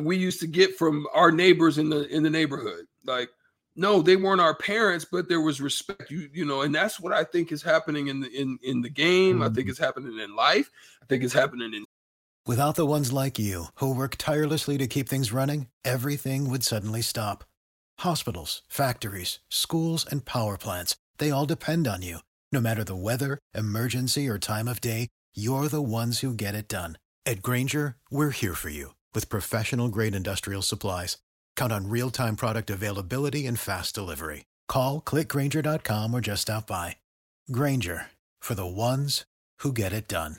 we 0.00 0.16
used 0.16 0.40
to 0.40 0.46
get 0.46 0.76
from 0.76 1.06
our 1.14 1.30
neighbors 1.30 1.78
in 1.78 1.88
the 1.88 2.06
in 2.08 2.22
the 2.22 2.30
neighborhood. 2.30 2.86
Like, 3.04 3.28
no, 3.76 4.02
they 4.02 4.16
weren't 4.16 4.40
our 4.40 4.56
parents, 4.56 5.06
but 5.10 5.28
there 5.28 5.40
was 5.40 5.60
respect. 5.60 6.10
You 6.10 6.28
you 6.32 6.44
know, 6.44 6.62
and 6.62 6.74
that's 6.74 7.00
what 7.00 7.12
I 7.12 7.24
think 7.24 7.52
is 7.52 7.62
happening 7.62 8.08
in 8.08 8.20
the 8.20 8.28
in 8.28 8.58
in 8.62 8.80
the 8.82 8.90
game. 8.90 9.42
I 9.42 9.46
think 9.46 9.58
mm-hmm. 9.58 9.70
it's 9.70 9.78
happening 9.78 10.18
in 10.18 10.34
life. 10.34 10.70
I 11.02 11.06
think 11.06 11.22
it's 11.22 11.34
happening 11.34 11.74
in 11.74 11.84
Without 12.44 12.74
the 12.74 12.86
ones 12.86 13.12
like 13.12 13.38
you, 13.38 13.66
who 13.76 13.94
work 13.94 14.16
tirelessly 14.16 14.76
to 14.76 14.88
keep 14.88 15.08
things 15.08 15.32
running, 15.32 15.68
everything 15.84 16.50
would 16.50 16.64
suddenly 16.64 17.00
stop. 17.00 17.44
Hospitals, 18.00 18.62
factories, 18.68 19.38
schools, 19.48 20.04
and 20.10 20.24
power 20.24 20.56
plants, 20.58 20.96
they 21.18 21.30
all 21.30 21.46
depend 21.46 21.86
on 21.86 22.02
you. 22.02 22.18
No 22.52 22.60
matter 22.60 22.84
the 22.84 22.96
weather, 22.96 23.38
emergency, 23.54 24.28
or 24.28 24.38
time 24.38 24.68
of 24.68 24.80
day, 24.80 25.08
you're 25.34 25.68
the 25.68 25.82
ones 25.82 26.20
who 26.20 26.34
get 26.34 26.54
it 26.56 26.68
done. 26.68 26.98
At 27.24 27.42
Grainger, 27.42 27.96
we're 28.10 28.30
here 28.30 28.54
for 28.54 28.68
you 28.70 28.94
with 29.14 29.28
professional 29.30 29.88
grade 29.88 30.14
industrial 30.14 30.62
supplies. 30.62 31.18
Count 31.56 31.72
on 31.72 31.88
real 31.88 32.10
time 32.10 32.36
product 32.36 32.70
availability 32.70 33.46
and 33.46 33.58
fast 33.58 33.94
delivery. 33.94 34.44
Call 34.68 35.00
clickgrainger.com 35.00 36.14
or 36.14 36.20
just 36.20 36.42
stop 36.42 36.66
by. 36.66 36.96
Grainger 37.50 38.08
for 38.40 38.54
the 38.54 38.66
ones 38.66 39.24
who 39.60 39.72
get 39.72 39.92
it 39.92 40.08
done. 40.08 40.36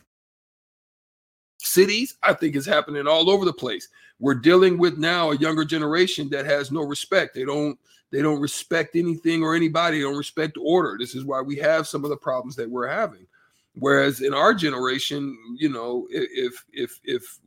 cities, 1.60 2.18
I 2.24 2.34
think 2.34 2.56
is 2.56 2.66
happening 2.66 3.08
all 3.08 3.30
over 3.30 3.46
the 3.46 3.54
place. 3.54 3.90
We're 4.20 4.36
dealing 4.36 4.78
with 4.78 4.98
now 4.98 5.32
a 5.32 5.38
younger 5.38 5.66
generation 5.66 6.30
that 6.30 6.46
has 6.46 6.72
no 6.72 6.82
respect. 6.84 7.36
They 7.36 7.46
don't 7.46 7.80
they 8.14 8.22
don't 8.22 8.40
respect 8.40 8.96
anything 8.96 9.42
or 9.42 9.56
anybody. 9.56 9.98
They 9.98 10.04
don't 10.04 10.16
respect 10.16 10.56
order. 10.62 10.98
This 11.00 11.16
is 11.16 11.26
why 11.26 11.42
we 11.42 11.56
have 11.56 11.88
some 11.88 12.04
of 12.04 12.12
the 12.12 12.16
problems 12.16 12.56
that 12.58 12.70
we're 12.70 12.88
having. 12.88 13.26
Whereas 13.74 14.22
in 14.22 14.36
our 14.36 14.54
generation, 14.54 15.36
you 15.58 15.68
know, 15.68 16.08
if 16.12 16.64
if 16.72 17.00
if 17.04 17.40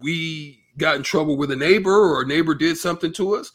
we 0.00 0.62
got 0.76 0.96
in 0.96 1.02
trouble 1.02 1.38
with 1.38 1.50
a 1.50 1.56
neighbor 1.56 1.94
or 1.94 2.20
a 2.20 2.26
neighbor 2.26 2.54
did 2.54 2.76
something 2.76 3.10
to 3.14 3.34
us, 3.34 3.52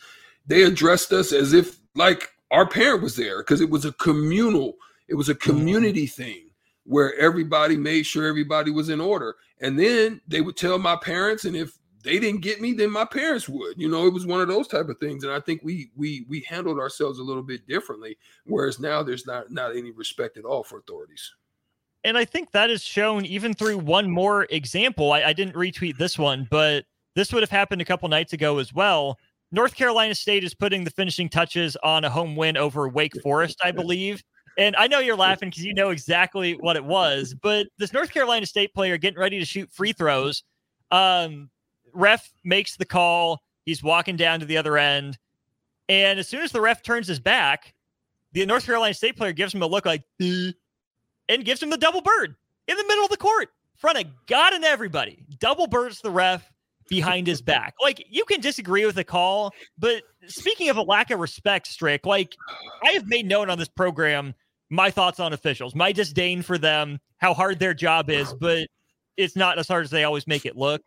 they 0.47 0.63
addressed 0.63 1.13
us 1.13 1.31
as 1.31 1.53
if 1.53 1.77
like 1.93 2.31
our 2.49 2.67
parent 2.67 3.03
was 3.03 3.15
there 3.15 3.43
because 3.43 3.61
it 3.61 3.69
was 3.69 3.85
a 3.85 3.93
communal, 3.93 4.77
it 5.07 5.13
was 5.13 5.29
a 5.29 5.35
mm-hmm. 5.35 5.51
community 5.51 6.07
thing 6.07 6.49
where 6.85 7.15
everybody 7.19 7.77
made 7.77 8.03
sure 8.03 8.25
everybody 8.25 8.71
was 8.71 8.89
in 8.89 8.99
order. 8.99 9.35
And 9.61 9.77
then 9.77 10.21
they 10.27 10.41
would 10.41 10.57
tell 10.57 10.79
my 10.79 10.95
parents, 10.95 11.45
and 11.45 11.55
if 11.55 11.77
they 12.05 12.19
didn't 12.19 12.41
get 12.41 12.61
me, 12.61 12.71
then 12.71 12.91
my 12.91 13.03
parents 13.03 13.49
would. 13.49 13.77
You 13.77 13.89
know, 13.89 14.05
it 14.05 14.13
was 14.13 14.25
one 14.25 14.39
of 14.39 14.47
those 14.47 14.67
type 14.67 14.87
of 14.87 14.97
things. 14.99 15.23
And 15.23 15.33
I 15.33 15.39
think 15.39 15.61
we 15.63 15.89
we 15.95 16.25
we 16.29 16.41
handled 16.41 16.79
ourselves 16.79 17.19
a 17.19 17.23
little 17.23 17.43
bit 17.43 17.67
differently. 17.67 18.17
Whereas 18.45 18.79
now 18.79 19.03
there's 19.03 19.27
not 19.27 19.51
not 19.51 19.75
any 19.75 19.91
respect 19.91 20.37
at 20.37 20.45
all 20.45 20.63
for 20.63 20.77
authorities. 20.77 21.33
And 22.03 22.17
I 22.17 22.23
think 22.23 22.51
that 22.51 22.69
is 22.69 22.83
shown 22.83 23.25
even 23.25 23.55
through 23.55 23.79
one 23.79 24.09
more 24.09 24.45
example. 24.51 25.11
I, 25.11 25.23
I 25.23 25.33
didn't 25.33 25.55
retweet 25.55 25.97
this 25.97 26.19
one, 26.19 26.47
but 26.51 26.85
this 27.15 27.33
would 27.33 27.41
have 27.41 27.49
happened 27.49 27.81
a 27.81 27.85
couple 27.85 28.07
nights 28.07 28.33
ago 28.33 28.59
as 28.59 28.71
well. 28.71 29.17
North 29.51 29.75
Carolina 29.75 30.13
State 30.13 30.43
is 30.43 30.53
putting 30.53 30.83
the 30.83 30.91
finishing 30.91 31.29
touches 31.29 31.75
on 31.77 32.03
a 32.03 32.09
home 32.09 32.35
win 32.35 32.57
over 32.57 32.87
Wake 32.87 33.19
Forest, 33.23 33.59
I 33.63 33.71
believe. 33.71 34.23
And 34.57 34.75
I 34.75 34.87
know 34.87 34.99
you're 34.99 35.15
laughing 35.15 35.49
because 35.49 35.65
you 35.65 35.73
know 35.73 35.89
exactly 35.89 36.53
what 36.53 36.75
it 36.75 36.85
was, 36.85 37.33
but 37.41 37.67
this 37.77 37.91
North 37.91 38.11
Carolina 38.11 38.45
State 38.45 38.73
player 38.73 38.97
getting 38.97 39.19
ready 39.19 39.39
to 39.39 39.45
shoot 39.45 39.71
free 39.71 39.91
throws, 39.91 40.43
um, 40.91 41.49
ref 41.95 42.31
makes 42.43 42.75
the 42.77 42.85
call. 42.85 43.41
He's 43.65 43.81
walking 43.83 44.15
down 44.15 44.39
to 44.41 44.45
the 44.45 44.57
other 44.57 44.77
end. 44.77 45.17
And 45.89 46.19
as 46.19 46.27
soon 46.27 46.41
as 46.41 46.51
the 46.51 46.61
ref 46.61 46.83
turns 46.83 47.07
his 47.07 47.19
back, 47.19 47.73
the 48.31 48.45
North 48.45 48.65
Carolina 48.65 48.93
State 48.93 49.17
player 49.17 49.31
gives 49.33 49.53
him 49.53 49.61
a 49.61 49.67
look 49.67 49.85
like, 49.85 50.03
"Uh," 50.21 50.51
and 51.29 51.45
gives 51.45 51.61
him 51.61 51.69
the 51.69 51.77
double 51.77 52.01
bird 52.01 52.35
in 52.67 52.77
the 52.77 52.83
middle 52.83 53.03
of 53.03 53.09
the 53.09 53.17
court, 53.17 53.49
in 53.73 53.77
front 53.77 53.97
of 53.97 54.05
God 54.25 54.53
and 54.53 54.63
everybody. 54.63 55.25
Double 55.39 55.67
birds 55.67 56.01
the 56.01 56.11
ref 56.11 56.51
behind 56.89 57.27
his 57.27 57.41
back. 57.41 57.73
Like 57.81 58.03
you 58.09 58.25
can 58.25 58.41
disagree 58.41 58.85
with 58.85 58.95
the 58.95 59.03
call, 59.03 59.53
but 59.77 60.03
speaking 60.27 60.69
of 60.69 60.77
a 60.77 60.81
lack 60.81 61.11
of 61.11 61.19
respect, 61.19 61.67
Strick, 61.67 62.05
like 62.05 62.35
I 62.83 62.91
have 62.91 63.07
made 63.07 63.27
known 63.27 63.49
on 63.49 63.57
this 63.57 63.69
program 63.69 64.33
my 64.69 64.89
thoughts 64.89 65.19
on 65.19 65.31
officials, 65.33 65.75
my 65.75 65.91
disdain 65.91 66.41
for 66.41 66.57
them, 66.57 66.99
how 67.17 67.33
hard 67.33 67.59
their 67.59 67.73
job 67.73 68.09
is, 68.09 68.33
but 68.33 68.67
it's 69.17 69.35
not 69.35 69.57
as 69.59 69.67
hard 69.67 69.85
as 69.85 69.91
they 69.91 70.03
always 70.03 70.27
make 70.27 70.45
it 70.45 70.57
look. 70.57 70.81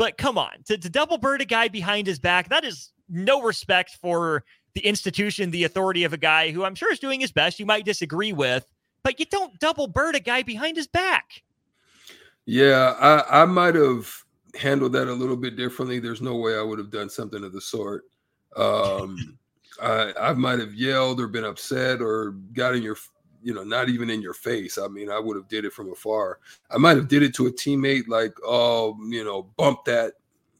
But 0.00 0.16
come 0.16 0.38
on, 0.38 0.62
to, 0.64 0.78
to 0.78 0.88
double 0.88 1.18
bird 1.18 1.42
a 1.42 1.44
guy 1.44 1.68
behind 1.68 2.06
his 2.06 2.18
back, 2.18 2.48
that 2.48 2.64
is 2.64 2.90
no 3.10 3.42
respect 3.42 3.98
for 4.00 4.44
the 4.72 4.80
institution, 4.80 5.50
the 5.50 5.64
authority 5.64 6.04
of 6.04 6.14
a 6.14 6.16
guy 6.16 6.52
who 6.52 6.64
I'm 6.64 6.74
sure 6.74 6.90
is 6.90 6.98
doing 6.98 7.20
his 7.20 7.32
best. 7.32 7.60
You 7.60 7.66
might 7.66 7.84
disagree 7.84 8.32
with, 8.32 8.64
but 9.02 9.20
you 9.20 9.26
don't 9.26 9.60
double 9.60 9.88
bird 9.88 10.16
a 10.16 10.20
guy 10.20 10.42
behind 10.42 10.78
his 10.78 10.86
back. 10.86 11.42
Yeah, 12.46 12.94
I, 12.98 13.42
I 13.42 13.44
might 13.44 13.74
have 13.74 14.10
handled 14.58 14.94
that 14.94 15.06
a 15.06 15.12
little 15.12 15.36
bit 15.36 15.56
differently. 15.56 15.98
There's 15.98 16.22
no 16.22 16.36
way 16.36 16.56
I 16.56 16.62
would 16.62 16.78
have 16.78 16.90
done 16.90 17.10
something 17.10 17.44
of 17.44 17.52
the 17.52 17.60
sort. 17.60 18.04
Um, 18.56 19.36
I, 19.82 20.14
I 20.18 20.32
might 20.32 20.60
have 20.60 20.72
yelled 20.72 21.20
or 21.20 21.28
been 21.28 21.44
upset 21.44 22.00
or 22.00 22.30
got 22.54 22.74
in 22.74 22.82
your, 22.82 22.96
you 23.42 23.54
know, 23.54 23.62
not 23.62 23.88
even 23.88 24.10
in 24.10 24.22
your 24.22 24.34
face. 24.34 24.78
I 24.78 24.88
mean, 24.88 25.10
I 25.10 25.18
would 25.18 25.36
have 25.36 25.48
did 25.48 25.64
it 25.64 25.72
from 25.72 25.92
afar. 25.92 26.38
I 26.70 26.78
might 26.78 26.96
have 26.96 27.08
did 27.08 27.22
it 27.22 27.34
to 27.36 27.46
a 27.46 27.52
teammate, 27.52 28.08
like, 28.08 28.34
oh, 28.44 28.96
you 29.08 29.24
know, 29.24 29.44
bump 29.56 29.84
that 29.86 30.14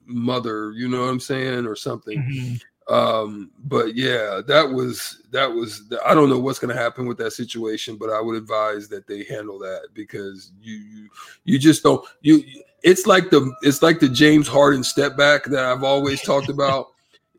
mother, 0.07 0.73
you 0.73 0.89
know 0.89 1.03
what 1.03 1.11
I'm 1.11 1.21
saying, 1.21 1.67
or 1.67 1.77
something. 1.77 2.59
Um, 2.91 3.53
but 3.65 3.95
yeah, 3.95 4.41
that 4.47 4.69
was 4.69 5.23
that 5.31 5.51
was. 5.51 5.85
I 6.05 6.13
don't 6.13 6.29
know 6.29 6.41
what's 6.41 6.59
going 6.59 6.75
to 6.75 6.83
happen 6.83 7.07
with 7.07 7.19
that 7.19 7.31
situation, 7.33 7.97
but 7.97 8.11
I 8.11 8.21
would 8.21 8.37
advise 8.37 8.89
that 8.89 9.07
they 9.07 9.23
handle 9.25 9.61
that 9.61 9.89
because 9.95 10.53
you 10.61 10.75
you 10.75 11.09
you 11.45 11.59
just 11.59 11.85
don't 11.85 12.05
you. 12.23 12.43
It's 12.83 13.07
like 13.07 13.31
the 13.31 13.55
it's 13.63 13.83
like 13.83 14.01
the 14.01 14.09
James 14.09 14.49
Harden 14.49 14.83
step 14.83 15.17
back 15.17 15.45
that 15.45 15.65
I've 15.65 15.85
always 15.85 16.21
talked 16.23 16.49
about. 16.49 16.89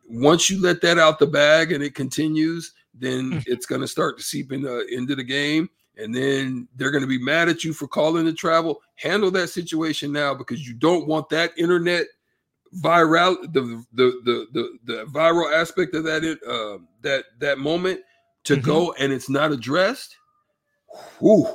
Once 0.07 0.49
you 0.49 0.61
let 0.61 0.81
that 0.81 0.97
out 0.97 1.19
the 1.19 1.27
bag 1.27 1.71
and 1.71 1.81
it 1.81 1.95
continues, 1.95 2.73
then 2.93 3.41
it's 3.45 3.65
going 3.65 3.81
to 3.81 3.87
start 3.87 4.17
to 4.17 4.23
seep 4.23 4.51
into 4.51 4.85
into 4.87 5.15
the 5.15 5.23
game, 5.23 5.69
and 5.97 6.13
then 6.13 6.67
they're 6.75 6.91
going 6.91 7.03
to 7.03 7.07
be 7.07 7.21
mad 7.23 7.49
at 7.49 7.63
you 7.63 7.73
for 7.73 7.87
calling 7.87 8.25
the 8.25 8.33
travel. 8.33 8.81
Handle 8.95 9.31
that 9.31 9.49
situation 9.49 10.11
now 10.11 10.33
because 10.33 10.67
you 10.67 10.73
don't 10.73 11.07
want 11.07 11.29
that 11.29 11.51
internet 11.57 12.07
viral 12.81 13.35
the 13.53 13.83
the 13.93 14.21
the 14.23 14.47
the, 14.53 14.77
the 14.85 15.05
viral 15.05 15.53
aspect 15.53 15.93
of 15.93 16.03
that 16.05 16.23
uh, 16.47 16.83
that 17.01 17.25
that 17.39 17.59
moment 17.59 17.99
to 18.45 18.55
Mhm. 18.55 18.63
go 18.63 18.93
and 18.93 19.11
it's 19.11 19.29
not 19.29 19.51
addressed. 19.51 20.15
Whew, 21.19 21.47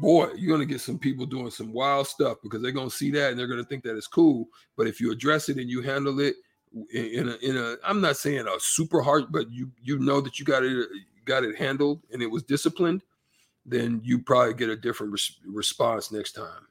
boy, 0.00 0.32
you're 0.36 0.50
gonna 0.54 0.66
get 0.66 0.80
some 0.80 0.98
people 0.98 1.26
doing 1.26 1.50
some 1.50 1.72
wild 1.72 2.06
stuff 2.06 2.38
because 2.42 2.62
they're 2.62 2.72
gonna 2.72 2.90
see 2.90 3.10
that 3.12 3.30
and 3.30 3.38
they're 3.38 3.46
gonna 3.46 3.64
think 3.64 3.84
that 3.84 3.96
it's 3.96 4.06
cool. 4.06 4.48
But 4.76 4.86
if 4.86 5.00
you 5.00 5.12
address 5.12 5.48
it 5.48 5.58
and 5.58 5.68
you 5.70 5.82
handle 5.82 6.20
it 6.20 6.36
in, 6.92 7.28
a 7.28 7.36
in 7.36 7.56
a, 7.56 7.76
I'm 7.84 8.00
not 8.00 8.16
saying 8.16 8.46
a 8.46 8.60
super 8.60 9.00
hard, 9.00 9.30
but 9.30 9.50
you 9.50 9.70
you 9.82 9.98
know 9.98 10.20
that 10.20 10.38
you 10.38 10.44
got 10.44 10.64
it 10.64 10.88
got 11.24 11.44
it 11.44 11.56
handled 11.56 12.02
and 12.12 12.22
it 12.22 12.26
was 12.26 12.42
disciplined, 12.42 13.02
then 13.64 14.00
you 14.02 14.18
probably 14.18 14.54
get 14.54 14.70
a 14.70 14.76
different 14.76 15.12
res- 15.12 15.38
response 15.46 16.10
next 16.10 16.32
time. 16.32 16.66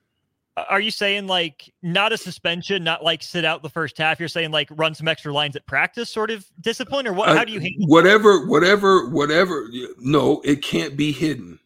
Are 0.69 0.79
you 0.79 0.89
saying 0.89 1.27
like 1.27 1.71
not 1.83 2.11
a 2.11 2.17
suspension, 2.17 2.83
not 2.83 3.03
like 3.03 3.21
sit 3.21 3.45
out 3.45 3.61
the 3.61 3.69
first 3.69 3.97
half? 3.99 4.19
You're 4.19 4.27
saying 4.27 4.49
like 4.49 4.69
run 4.71 4.95
some 4.95 5.07
extra 5.07 5.31
lines 5.31 5.55
at 5.55 5.67
practice, 5.67 6.09
sort 6.09 6.31
of 6.31 6.45
discipline, 6.59 7.05
or 7.05 7.13
what? 7.13 7.29
How 7.29 7.45
do 7.45 7.51
you 7.51 7.59
handle? 7.59 7.87
whatever 7.87 8.47
whatever 8.47 9.07
whatever 9.09 9.69
no 9.99 10.41
it 10.43 10.63
can't 10.63 10.97
be 10.97 11.11
hidden 11.11 11.59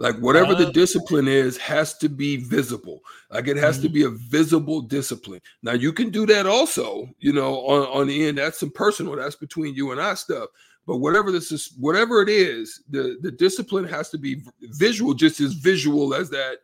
like 0.00 0.16
whatever 0.18 0.54
the 0.54 0.68
Oh. 0.68 0.72
discipline 0.72 1.26
is 1.28 1.56
has 1.58 1.96
to 1.98 2.08
be 2.08 2.36
visible 2.36 3.00
like 3.30 3.48
it 3.48 3.56
has 3.56 3.78
Mm. 3.78 3.82
to 3.82 3.88
be 3.88 4.02
a 4.04 4.10
visible 4.10 4.80
discipline 4.80 5.40
now 5.62 5.72
you 5.72 5.92
can 5.92 6.10
do 6.10 6.24
that 6.26 6.46
also 6.46 7.08
you 7.18 7.32
know 7.32 7.56
on, 7.66 7.82
on 8.00 8.06
the 8.06 8.24
end 8.26 8.38
that's 8.38 8.60
some 8.60 8.70
personal 8.70 9.16
that's 9.16 9.36
between 9.36 9.74
you 9.74 9.90
and 9.92 10.00
i 10.00 10.14
stuff 10.14 10.48
but 10.86 10.98
whatever 10.98 11.30
this 11.32 11.50
is 11.52 11.72
whatever 11.78 12.22
it 12.22 12.28
is 12.28 12.82
the 12.88 13.18
the 13.22 13.30
discipline 13.32 13.84
has 13.84 14.08
to 14.10 14.18
be 14.18 14.40
visual 14.84 15.14
just 15.14 15.40
as 15.40 15.52
visual 15.54 16.14
as 16.14 16.30
that 16.30 16.58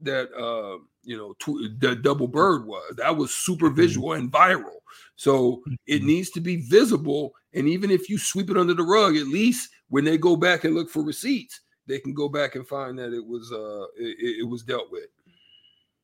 that 0.00 0.32
uh 0.34 0.78
you 1.02 1.16
know 1.16 1.32
tw- 1.40 1.78
the 1.80 1.96
double 1.96 2.28
bird 2.28 2.66
was 2.66 2.94
that 2.96 3.14
was 3.16 3.34
super 3.34 3.68
visual 3.68 4.12
and 4.12 4.30
viral 4.32 4.78
so 5.16 5.62
it 5.86 6.02
Mhm. 6.02 6.06
needs 6.06 6.30
to 6.30 6.40
be 6.40 6.56
visible 6.56 7.34
and 7.52 7.66
even 7.68 7.90
if 7.90 8.08
you 8.08 8.16
sweep 8.16 8.48
it 8.48 8.56
under 8.56 8.74
the 8.74 8.82
rug 8.84 9.16
at 9.16 9.26
least 9.26 9.70
when 9.88 10.04
they 10.04 10.16
go 10.16 10.36
back 10.36 10.62
and 10.64 10.74
look 10.74 10.88
for 10.88 11.02
receipts 11.02 11.60
they 11.86 11.98
can 11.98 12.14
go 12.14 12.28
back 12.28 12.54
and 12.54 12.66
find 12.66 12.98
that 12.98 13.12
it 13.12 13.24
was 13.24 13.50
uh 13.52 13.86
it, 13.96 14.40
it- 14.40 14.48
was 14.48 14.62
dealt 14.62 14.90
with 14.90 15.06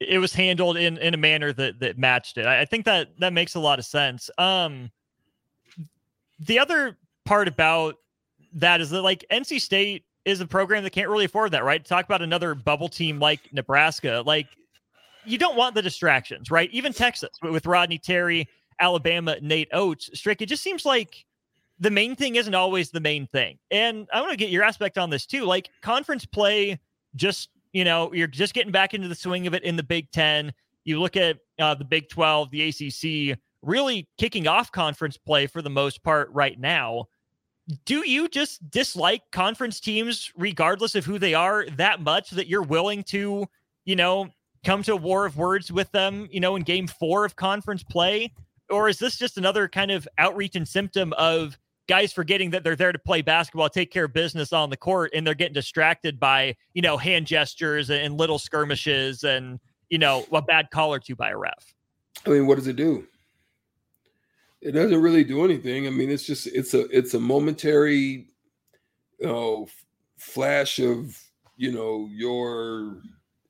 it 0.00 0.18
was 0.18 0.34
handled 0.34 0.76
in 0.76 0.98
in 0.98 1.14
a 1.14 1.16
manner 1.16 1.52
that 1.52 1.80
that 1.80 1.98
matched 1.98 2.36
it. 2.38 2.46
I, 2.46 2.64
think 2.66 2.84
that 2.84 3.18
that 3.18 3.32
makes 3.32 3.54
a 3.54 3.60
lot 3.60 3.78
of 3.78 3.84
sense. 3.86 4.28
Um, 4.36 4.90
the 6.38 6.58
other 6.58 6.98
part 7.24 7.48
about 7.48 7.96
that 8.54 8.80
is 8.80 8.90
that 8.90 9.02
like 9.02 9.24
NC 9.30 9.60
State 9.60 10.04
is 10.24 10.40
a 10.40 10.46
program 10.46 10.82
that 10.84 10.90
can't 10.90 11.08
really 11.08 11.24
afford 11.24 11.52
that, 11.52 11.64
right? 11.64 11.84
Talk 11.84 12.04
about 12.04 12.22
another 12.22 12.54
bubble 12.54 12.88
team 12.88 13.18
like 13.18 13.52
Nebraska. 13.52 14.22
Like 14.26 14.48
you 15.24 15.38
don't 15.38 15.56
want 15.56 15.74
the 15.74 15.82
distractions, 15.82 16.50
right? 16.50 16.70
Even 16.72 16.92
Texas 16.92 17.30
with 17.42 17.66
Rodney 17.66 17.98
Terry, 17.98 18.48
Alabama, 18.80 19.36
Nate 19.40 19.68
Oats, 19.72 20.10
Strick. 20.14 20.42
It 20.42 20.46
just 20.46 20.62
seems 20.62 20.84
like 20.84 21.25
the 21.78 21.90
main 21.90 22.16
thing 22.16 22.36
isn't 22.36 22.54
always 22.54 22.90
the 22.90 23.00
main 23.00 23.26
thing. 23.26 23.58
And 23.70 24.08
I 24.12 24.20
want 24.20 24.32
to 24.32 24.36
get 24.36 24.50
your 24.50 24.64
aspect 24.64 24.98
on 24.98 25.10
this 25.10 25.26
too. 25.26 25.44
Like 25.44 25.70
conference 25.82 26.24
play, 26.24 26.78
just 27.14 27.50
you 27.72 27.84
know, 27.84 28.12
you're 28.14 28.26
just 28.26 28.54
getting 28.54 28.72
back 28.72 28.94
into 28.94 29.08
the 29.08 29.14
swing 29.14 29.46
of 29.46 29.52
it 29.52 29.62
in 29.62 29.76
the 29.76 29.82
Big 29.82 30.10
Ten. 30.10 30.52
You 30.84 30.98
look 31.00 31.16
at 31.16 31.38
uh, 31.58 31.74
the 31.74 31.84
Big 31.84 32.08
12, 32.08 32.50
the 32.50 32.68
ACC, 33.32 33.38
really 33.60 34.08
kicking 34.16 34.46
off 34.46 34.72
conference 34.72 35.18
play 35.18 35.46
for 35.46 35.60
the 35.60 35.68
most 35.68 36.02
part 36.02 36.30
right 36.32 36.58
now. 36.58 37.06
Do 37.84 38.08
you 38.08 38.28
just 38.28 38.70
dislike 38.70 39.22
conference 39.32 39.80
teams, 39.80 40.32
regardless 40.36 40.94
of 40.94 41.04
who 41.04 41.18
they 41.18 41.34
are, 41.34 41.66
that 41.76 42.00
much 42.00 42.30
that 42.30 42.46
you're 42.46 42.62
willing 42.62 43.02
to, 43.04 43.44
you 43.84 43.96
know, 43.96 44.28
come 44.64 44.82
to 44.84 44.92
a 44.92 44.96
war 44.96 45.26
of 45.26 45.36
words 45.36 45.70
with 45.70 45.90
them, 45.92 46.28
you 46.30 46.40
know, 46.40 46.56
in 46.56 46.62
game 46.62 46.86
four 46.86 47.24
of 47.26 47.36
conference 47.36 47.82
play? 47.82 48.32
Or 48.70 48.88
is 48.88 48.98
this 48.98 49.16
just 49.16 49.36
another 49.36 49.68
kind 49.68 49.90
of 49.90 50.08
outreach 50.16 50.56
and 50.56 50.66
symptom 50.66 51.12
of 51.14 51.58
guys 51.88 52.12
forgetting 52.12 52.50
that 52.50 52.64
they're 52.64 52.76
there 52.76 52.92
to 52.92 52.98
play 52.98 53.22
basketball, 53.22 53.68
take 53.68 53.90
care 53.90 54.04
of 54.04 54.12
business 54.12 54.52
on 54.52 54.70
the 54.70 54.76
court, 54.76 55.10
and 55.14 55.26
they're 55.26 55.34
getting 55.34 55.54
distracted 55.54 56.18
by, 56.18 56.56
you 56.74 56.82
know, 56.82 56.96
hand 56.96 57.26
gestures 57.26 57.90
and 57.90 58.16
little 58.16 58.38
skirmishes 58.38 59.24
and, 59.24 59.60
you 59.88 59.98
know, 59.98 60.24
a 60.32 60.42
bad 60.42 60.70
call 60.70 60.92
or 60.92 60.98
two 60.98 61.14
by 61.14 61.30
a 61.30 61.36
ref? 61.36 61.74
I 62.26 62.30
mean, 62.30 62.46
what 62.46 62.56
does 62.56 62.66
it 62.66 62.76
do? 62.76 63.06
it 64.66 64.72
doesn't 64.72 65.00
really 65.00 65.22
do 65.22 65.44
anything. 65.44 65.86
I 65.86 65.90
mean, 65.90 66.10
it's 66.10 66.24
just 66.24 66.48
it's 66.48 66.74
a 66.74 66.86
it's 66.96 67.14
a 67.14 67.20
momentary, 67.20 68.26
you 69.20 69.26
know, 69.26 69.68
flash 70.16 70.80
of 70.80 71.16
you 71.56 71.70
know 71.70 72.08
your 72.12 72.98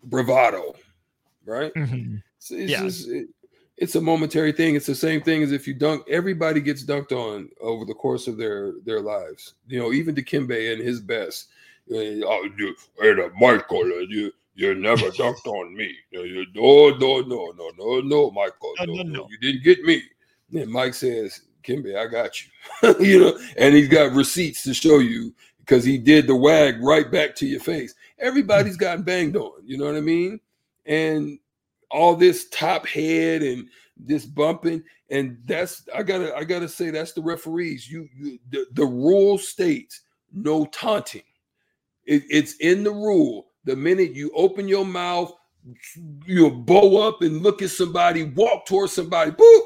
bravado, 0.04 0.74
right? 1.46 1.72
Mm-hmm. 1.74 2.16
It's, 2.36 2.50
it's 2.50 2.70
yeah. 2.70 2.82
just 2.82 3.08
it, 3.08 3.28
it's 3.76 3.94
a 3.94 4.00
momentary 4.00 4.52
thing. 4.52 4.74
It's 4.74 4.86
the 4.86 4.94
same 4.94 5.20
thing 5.22 5.42
as 5.42 5.52
if 5.52 5.66
you 5.66 5.74
dunk. 5.74 6.04
Everybody 6.08 6.60
gets 6.60 6.84
dunked 6.84 7.12
on 7.12 7.50
over 7.60 7.84
the 7.84 7.94
course 7.94 8.26
of 8.26 8.36
their 8.36 8.72
their 8.84 9.00
lives. 9.00 9.54
You 9.66 9.78
know, 9.78 9.92
even 9.92 10.14
Dikembe 10.14 10.72
in 10.72 10.84
his 10.84 11.00
best. 11.00 11.48
Oh, 11.92 12.48
you, 12.58 12.74
Michael, 13.38 13.82
uh, 13.82 14.06
you 14.08 14.32
you 14.54 14.74
never 14.74 15.06
dunked 15.10 15.46
on 15.46 15.76
me. 15.76 15.94
No, 16.12 16.22
no, 16.24 16.90
no, 16.90 17.20
no, 17.20 17.70
no, 17.78 18.00
no, 18.00 18.30
Michael. 18.30 18.72
No, 18.80 18.94
no, 18.94 19.02
no. 19.02 19.28
You 19.30 19.38
didn't 19.38 19.62
get 19.62 19.82
me. 19.84 20.02
And 20.52 20.70
Mike 20.70 20.94
says, 20.94 21.42
Kimby, 21.62 21.96
I 21.96 22.06
got 22.06 22.32
you. 22.40 22.96
you 23.00 23.20
know, 23.20 23.38
and 23.58 23.74
he's 23.74 23.88
got 23.88 24.12
receipts 24.12 24.62
to 24.62 24.74
show 24.74 24.98
you 24.98 25.34
because 25.60 25.84
he 25.84 25.98
did 25.98 26.26
the 26.26 26.36
wag 26.36 26.82
right 26.82 27.10
back 27.10 27.34
to 27.36 27.46
your 27.46 27.60
face. 27.60 27.94
Everybody's 28.18 28.76
gotten 28.78 29.02
banged 29.02 29.36
on, 29.36 29.52
you 29.64 29.76
know 29.76 29.86
what 29.86 29.96
I 29.96 30.00
mean? 30.00 30.40
And 30.86 31.38
all 31.90 32.14
this 32.14 32.48
top 32.50 32.86
head 32.86 33.42
and 33.42 33.68
this 33.96 34.26
bumping, 34.26 34.82
and 35.10 35.38
that's 35.44 35.88
I 35.94 36.02
gotta 36.02 36.34
I 36.36 36.44
gotta 36.44 36.68
say 36.68 36.90
that's 36.90 37.12
the 37.12 37.22
referees. 37.22 37.90
You, 37.90 38.08
you 38.16 38.38
the, 38.50 38.66
the 38.72 38.84
rule 38.84 39.38
states 39.38 40.02
no 40.32 40.66
taunting. 40.66 41.22
It, 42.04 42.22
it's 42.28 42.56
in 42.56 42.84
the 42.84 42.90
rule. 42.90 43.48
The 43.64 43.76
minute 43.76 44.14
you 44.14 44.30
open 44.34 44.68
your 44.68 44.84
mouth, 44.84 45.32
you 46.24 46.50
bow 46.50 47.08
up 47.08 47.22
and 47.22 47.42
look 47.42 47.62
at 47.62 47.70
somebody, 47.70 48.24
walk 48.24 48.66
towards 48.66 48.92
somebody, 48.92 49.32
boop, 49.32 49.60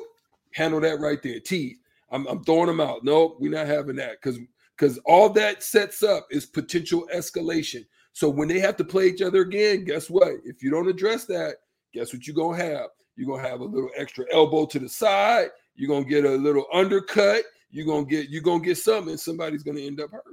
handle 0.54 0.80
that 0.80 1.00
right 1.00 1.22
there. 1.22 1.40
T, 1.40 1.76
I'm, 2.10 2.26
I'm 2.26 2.42
throwing 2.44 2.68
them 2.68 2.80
out. 2.80 3.04
No, 3.04 3.36
we're 3.38 3.50
not 3.52 3.66
having 3.66 3.96
that 3.96 4.20
because 4.22 4.38
because 4.76 4.98
all 5.04 5.28
that 5.30 5.62
sets 5.62 6.02
up 6.02 6.26
is 6.30 6.46
potential 6.46 7.06
escalation. 7.14 7.84
So 8.12 8.28
when 8.28 8.48
they 8.48 8.58
have 8.60 8.76
to 8.78 8.84
play 8.84 9.08
each 9.08 9.22
other 9.22 9.42
again, 9.42 9.84
guess 9.84 10.08
what? 10.08 10.32
If 10.44 10.62
you 10.62 10.70
don't 10.70 10.88
address 10.88 11.26
that, 11.26 11.56
guess 11.92 12.12
what 12.12 12.26
you're 12.26 12.36
gonna 12.36 12.62
have? 12.62 12.88
You're 13.16 13.28
gonna 13.28 13.48
have 13.48 13.60
a 13.60 13.64
little 13.64 13.90
extra 13.96 14.24
elbow 14.32 14.66
to 14.66 14.78
the 14.78 14.88
side. 14.88 15.48
You're 15.74 15.88
gonna 15.88 16.04
get 16.04 16.24
a 16.24 16.30
little 16.30 16.66
undercut. 16.72 17.44
You're 17.70 17.86
gonna 17.86 18.06
get 18.06 18.28
you're 18.28 18.42
gonna 18.42 18.64
get 18.64 18.78
something, 18.78 19.10
and 19.10 19.20
somebody's 19.20 19.62
gonna 19.62 19.80
end 19.80 20.00
up 20.00 20.10
hurt. 20.10 20.24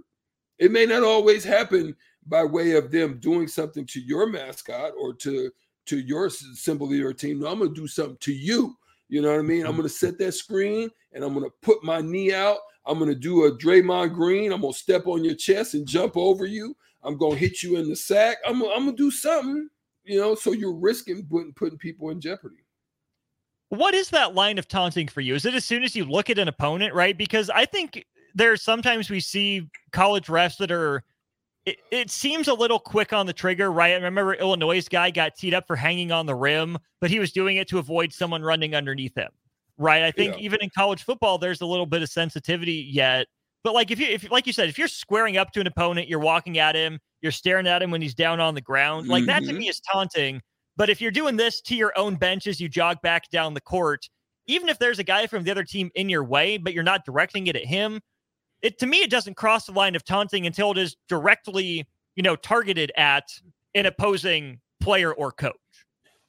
It 0.60 0.72
may 0.72 0.86
not 0.86 1.04
always 1.04 1.44
happen 1.44 1.96
by 2.26 2.44
way 2.44 2.72
of 2.72 2.92
them 2.92 3.20
doing 3.20 3.48
something 3.48 3.86
to 3.88 4.02
your 4.02 4.28
mascot 4.28 4.94
or 5.00 5.14
to 5.16 5.52
to 5.86 6.00
your 6.00 6.30
symbol 6.30 6.88
of 6.88 6.98
your 6.98 7.14
team. 7.14 7.40
No, 7.40 7.48
I'm 7.48 7.60
gonna 7.60 7.74
do 7.74 7.88
something 7.88 8.18
to 8.22 8.34
you 8.34 8.76
you 9.10 9.22
know 9.22 9.32
what 9.32 9.40
I 9.40 9.44
mean? 9.44 9.66
I'm 9.66 9.76
gonna 9.76 9.90
set 9.90 10.18
that 10.20 10.34
screen 10.34 10.90
and 11.14 11.24
I'm 11.24 11.34
gonna 11.34 11.50
put 11.62 11.84
my 11.84 12.02
knee 12.02 12.34
out. 12.34 12.58
I'm 12.86 13.00
gonna 13.00 13.16
do 13.16 13.46
a 13.46 13.58
Draymond 13.58 14.14
Green. 14.14 14.52
I'm 14.52 14.62
gonna 14.62 14.74
step 14.74 15.08
on 15.08 15.24
your 15.24 15.36
chest 15.36 15.74
and 15.74 15.88
jump 15.88 16.18
over 16.18 16.46
you. 16.46 16.76
I'm 17.04 17.18
gonna 17.18 17.36
hit 17.36 17.64
you 17.64 17.78
in 17.78 17.90
the 17.90 17.96
sack. 17.96 18.38
I'm, 18.46 18.62
I'm 18.64 18.86
gonna 18.86 18.94
do 18.94 19.12
something, 19.12 19.70
you 20.08 20.20
know. 20.20 20.36
So 20.36 20.52
you're 20.52 20.74
risking 20.74 21.26
putting 21.26 21.54
putting 21.54 21.78
people 21.78 22.10
in 22.10 22.22
jeopardy. 22.22 22.64
What 23.70 23.94
is 23.94 24.10
that 24.12 24.34
line 24.34 24.58
of 24.58 24.68
taunting 24.68 25.08
for 25.08 25.22
you? 25.22 25.36
Is 25.36 25.46
it 25.46 25.54
as 25.54 25.66
soon 25.66 25.84
as 25.84 25.96
you 25.96 26.06
look 26.06 26.30
at 26.30 26.40
an 26.40 26.48
opponent, 26.48 26.94
right? 26.94 27.18
Because 27.18 27.50
I 27.50 27.66
think 27.66 28.06
there's 28.34 28.62
sometimes 28.62 29.10
we 29.10 29.20
see 29.20 29.70
college 29.92 30.28
refs 30.28 30.58
that 30.58 30.72
are 30.72 31.04
it, 31.66 31.80
it 31.92 32.10
seems 32.10 32.48
a 32.48 32.54
little 32.54 32.80
quick 32.80 33.12
on 33.12 33.26
the 33.26 33.34
trigger, 33.34 33.72
right? 33.72 33.92
I 33.92 33.96
remember 33.96 34.36
Illinois' 34.36 34.88
guy 34.88 35.12
got 35.12 35.36
teed 35.36 35.54
up 35.54 35.68
for 35.68 35.76
hanging 35.76 36.14
on 36.14 36.26
the 36.26 36.34
rim, 36.34 36.78
but 37.02 37.10
he 37.10 37.20
was 37.20 37.34
doing 37.34 37.58
it 37.58 37.68
to 37.68 37.78
avoid 37.78 38.14
someone 38.14 38.42
running 38.42 38.74
underneath 38.74 39.14
him, 39.16 39.32
right? 39.78 40.04
I 40.04 40.12
think 40.12 40.36
yeah. 40.36 40.44
even 40.44 40.62
in 40.62 40.70
college 40.70 41.04
football, 41.04 41.38
there's 41.38 41.60
a 41.60 41.66
little 41.66 41.86
bit 41.86 42.02
of 42.02 42.10
sensitivity 42.10 42.88
yet. 42.90 43.28
But 43.64 43.74
like 43.74 43.92
if 43.92 44.00
you 44.00 44.08
if 44.08 44.30
like 44.32 44.48
you 44.48 44.54
said, 44.54 44.70
if 44.70 44.78
you're 44.78 44.88
squaring 44.88 45.38
up 45.38 45.52
to 45.52 45.60
an 45.60 45.68
opponent, 45.68 46.08
you're 46.08 46.20
walking 46.20 46.58
at 46.58 46.76
him, 46.76 47.00
you're 47.22 47.32
staring 47.32 47.68
at 47.68 47.82
him 47.82 47.92
when 47.92 48.02
he's 48.02 48.16
down 48.16 48.40
on 48.40 48.56
the 48.56 48.62
ground, 48.62 49.08
like 49.08 49.22
mm-hmm. 49.22 49.28
that 49.28 49.44
to 49.44 49.50
mm-hmm. 49.50 49.60
me 49.60 49.70
is 49.70 49.80
taunting. 49.80 50.42
But 50.76 50.90
if 50.90 51.02
you're 51.02 51.12
doing 51.12 51.36
this 51.36 51.60
to 51.62 51.76
your 51.76 51.98
own 51.98 52.16
bench 52.16 52.46
as 52.48 52.62
you 52.62 52.70
jog 52.70 53.02
back 53.02 53.30
down 53.32 53.54
the 53.54 53.62
court, 53.62 54.08
even 54.46 54.70
if 54.70 54.78
there's 54.78 55.00
a 55.00 55.04
guy 55.04 55.26
from 55.28 55.44
the 55.44 55.52
other 55.52 55.64
team 55.64 55.90
in 55.96 56.08
your 56.08 56.24
way, 56.24 56.58
but 56.58 56.74
you're 56.74 56.84
not 56.84 57.04
directing 57.04 57.48
it 57.48 57.56
at 57.56 57.66
him, 57.66 58.00
it 58.62 58.80
to 58.80 58.86
me 58.86 58.98
it 58.98 59.10
doesn't 59.10 59.36
cross 59.36 59.66
the 59.66 59.72
line 59.72 59.96
of 59.96 60.04
taunting 60.04 60.46
until 60.46 60.72
it 60.72 60.78
is 60.78 60.96
directly 61.08 61.88
you 62.16 62.24
know 62.24 62.36
targeted 62.36 62.92
at 62.98 63.24
an 63.76 63.86
opposing 63.86 64.60
player 64.82 65.14
or 65.14 65.32
coach 65.32 65.56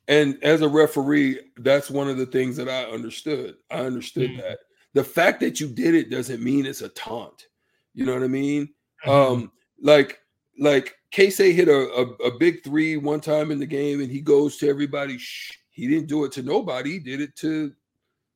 and 0.06 0.38
as 0.42 0.60
a 0.60 0.68
referee 0.68 1.38
that's 1.58 1.90
one 1.90 2.08
of 2.08 2.16
the 2.16 2.26
things 2.26 2.56
that 2.56 2.68
i 2.68 2.84
understood 2.84 3.56
i 3.70 3.80
understood 3.80 4.30
mm-hmm. 4.30 4.40
that 4.40 4.58
the 4.98 5.04
fact 5.04 5.40
that 5.40 5.61
you 5.61 5.68
did 5.68 5.94
it 5.94 6.11
doesn't 6.11 6.42
mean 6.42 6.66
it's 6.66 6.82
a 6.82 6.88
taunt 6.90 7.46
you 7.94 8.04
know 8.04 8.14
what 8.14 8.22
i 8.22 8.28
mean 8.28 8.68
mm-hmm. 9.06 9.11
um 9.11 9.52
like 9.80 10.20
like 10.61 10.96
Keisei 11.12 11.54
hit 11.54 11.68
a, 11.68 11.72
a, 11.72 12.02
a, 12.26 12.38
big 12.38 12.64
three 12.64 12.96
one 12.96 13.20
time 13.20 13.52
in 13.52 13.61
the 13.61 13.64
game 13.64 14.02
and 14.02 14.11
he 14.11 14.20
goes 14.20 14.56
to 14.56 14.68
everybody 14.68 15.16
shh 15.16 15.52
he 15.70 15.87
didn't 15.87 16.08
do 16.08 16.24
it 16.24 16.32
to 16.32 16.42
nobody 16.42 16.94
he 16.94 16.98
did 16.98 17.20
it 17.20 17.34
to 17.37 17.72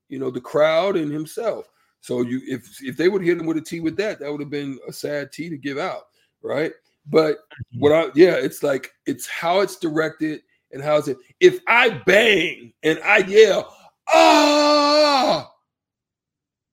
you 0.09 0.18
know 0.18 0.31
the 0.31 0.40
crowd 0.40 0.96
and 0.96 1.12
himself 1.12 1.68
so 2.03 2.22
you 2.22 2.40
if 2.46 2.83
if 2.83 2.96
they 2.96 3.09
would 3.09 3.22
hit 3.22 3.38
him 3.38 3.46
with 3.46 3.57
a 3.57 3.61
T 3.61 3.79
with 3.81 3.96
that, 3.96 4.18
that 4.18 4.31
would 4.31 4.40
have 4.40 4.51
been 4.51 4.79
a 4.87 4.92
sad 4.92 5.33
T 5.33 5.48
to 5.48 5.57
give 5.57 5.79
out, 5.79 6.09
right? 6.42 6.72
But 7.07 7.37
mm-hmm. 7.37 7.81
what 7.81 7.92
I 7.92 8.07
yeah, 8.16 8.35
it's 8.35 8.62
like 8.62 8.92
it's 9.07 9.27
how 9.29 9.61
it's 9.61 9.77
directed 9.77 10.42
and 10.72 10.83
how's 10.83 11.07
it. 11.07 11.16
If 11.38 11.61
I 11.68 12.03
bang 12.05 12.72
and 12.83 12.98
I 13.05 13.18
yell, 13.18 13.77
ah, 14.09 15.52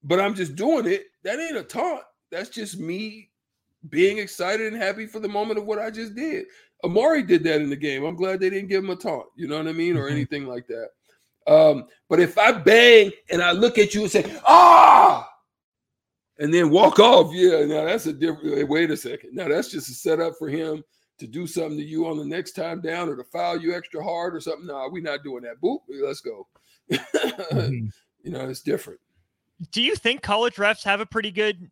but 0.03 0.19
I'm 0.19 0.35
just 0.35 0.55
doing 0.55 0.85
it, 0.85 1.05
that 1.23 1.39
ain't 1.39 1.57
a 1.57 1.63
taunt. 1.63 2.03
That's 2.31 2.49
just 2.49 2.79
me 2.79 3.29
being 3.89 4.17
excited 4.17 4.71
and 4.71 4.81
happy 4.81 5.05
for 5.05 5.19
the 5.19 5.27
moment 5.27 5.59
of 5.59 5.65
what 5.65 5.79
I 5.79 5.89
just 5.89 6.15
did. 6.15 6.45
Amari 6.83 7.23
did 7.23 7.43
that 7.43 7.61
in 7.61 7.69
the 7.69 7.75
game. 7.75 8.03
I'm 8.03 8.15
glad 8.15 8.39
they 8.39 8.49
didn't 8.49 8.69
give 8.69 8.83
him 8.83 8.89
a 8.89 8.95
taunt, 8.95 9.27
you 9.35 9.47
know 9.47 9.57
what 9.57 9.67
I 9.67 9.73
mean, 9.73 9.97
or 9.97 10.05
mm-hmm. 10.05 10.15
anything 10.15 10.45
like 10.45 10.67
that. 10.67 10.89
Um, 11.47 11.87
but 12.07 12.19
if 12.19 12.37
I 12.37 12.51
bang 12.51 13.11
and 13.31 13.41
I 13.41 13.51
look 13.51 13.77
at 13.77 13.93
you 13.93 14.01
and 14.01 14.11
say, 14.11 14.39
ah, 14.45 15.27
and 16.37 16.53
then 16.53 16.69
walk 16.69 16.99
off, 16.99 17.33
yeah, 17.33 17.65
now 17.65 17.85
that's 17.85 18.05
a 18.05 18.13
different 18.13 18.69
wait 18.69 18.91
a 18.91 18.97
second. 18.97 19.31
Now 19.33 19.47
that's 19.47 19.69
just 19.69 19.89
a 19.89 19.93
setup 19.93 20.35
for 20.37 20.47
him 20.47 20.83
to 21.17 21.27
do 21.27 21.45
something 21.45 21.77
to 21.77 21.83
you 21.83 22.07
on 22.07 22.17
the 22.17 22.25
next 22.25 22.53
time 22.53 22.81
down 22.81 23.09
or 23.09 23.17
to 23.17 23.23
foul 23.25 23.59
you 23.59 23.75
extra 23.75 24.01
hard 24.01 24.35
or 24.35 24.39
something. 24.39 24.67
No, 24.67 24.87
we're 24.89 25.03
not 25.03 25.23
doing 25.23 25.43
that. 25.43 25.59
Boop, 25.61 25.79
let's 25.89 26.21
go. 26.21 26.47
mm-hmm. 26.91 27.87
You 28.23 28.31
know, 28.31 28.47
it's 28.49 28.61
different. 28.61 28.99
Do 29.71 29.81
you 29.81 29.95
think 29.95 30.21
college 30.21 30.55
refs 30.55 30.83
have 30.83 31.01
a 31.01 31.05
pretty 31.05 31.31
good 31.31 31.69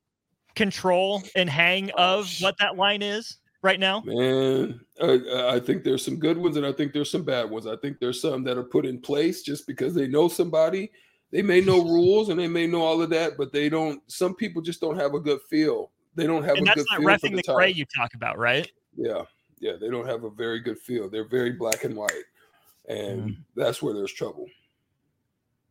control 0.55 1.23
and 1.35 1.49
hang 1.49 1.91
oh, 1.97 2.19
of 2.19 2.33
what 2.39 2.57
that 2.59 2.75
line 2.75 3.01
is? 3.01 3.37
right 3.61 3.79
now? 3.79 4.01
Man, 4.05 4.79
I, 5.01 5.55
I, 5.55 5.59
think 5.59 5.83
there's 5.83 6.03
some 6.03 6.17
good 6.17 6.37
ones 6.37 6.57
and 6.57 6.65
I 6.65 6.71
think 6.71 6.93
there's 6.93 7.11
some 7.11 7.23
bad 7.23 7.49
ones. 7.49 7.67
I 7.67 7.75
think 7.75 7.99
there's 7.99 8.21
some 8.21 8.43
that 8.43 8.57
are 8.57 8.63
put 8.63 8.85
in 8.85 8.99
place 8.99 9.41
just 9.41 9.67
because 9.67 9.93
they 9.93 10.07
know 10.07 10.27
somebody. 10.27 10.91
They 11.31 11.41
may 11.41 11.61
know 11.61 11.83
rules 11.83 12.29
and 12.29 12.39
they 12.39 12.47
may 12.47 12.67
know 12.67 12.81
all 12.81 13.01
of 13.01 13.09
that, 13.09 13.33
but 13.37 13.51
they 13.51 13.69
don't. 13.69 14.01
Some 14.09 14.35
people 14.35 14.61
just 14.61 14.81
don't 14.81 14.97
have 14.97 15.13
a 15.13 15.19
good 15.19 15.41
feel. 15.49 15.91
They 16.15 16.25
don't 16.25 16.43
have 16.43 16.57
and 16.57 16.67
a 16.67 16.73
good 16.73 16.75
feel. 16.75 16.85
That's 16.89 17.01
not 17.03 17.31
refing 17.31 17.35
the, 17.35 17.43
the 17.45 17.53
gray 17.53 17.71
you 17.71 17.85
talk 17.85 18.13
about, 18.13 18.37
right? 18.37 18.71
Yeah, 18.95 19.23
yeah. 19.59 19.73
They 19.79 19.89
don't 19.89 20.07
have 20.07 20.23
a 20.23 20.29
very 20.29 20.59
good 20.59 20.79
feel. 20.79 21.09
They're 21.09 21.27
very 21.27 21.51
black 21.51 21.83
and 21.83 21.95
white. 21.95 22.23
and 22.89 23.31
Mm. 23.31 23.37
that's 23.55 23.81
where 23.81 23.93
there's 23.93 24.13
trouble. 24.13 24.47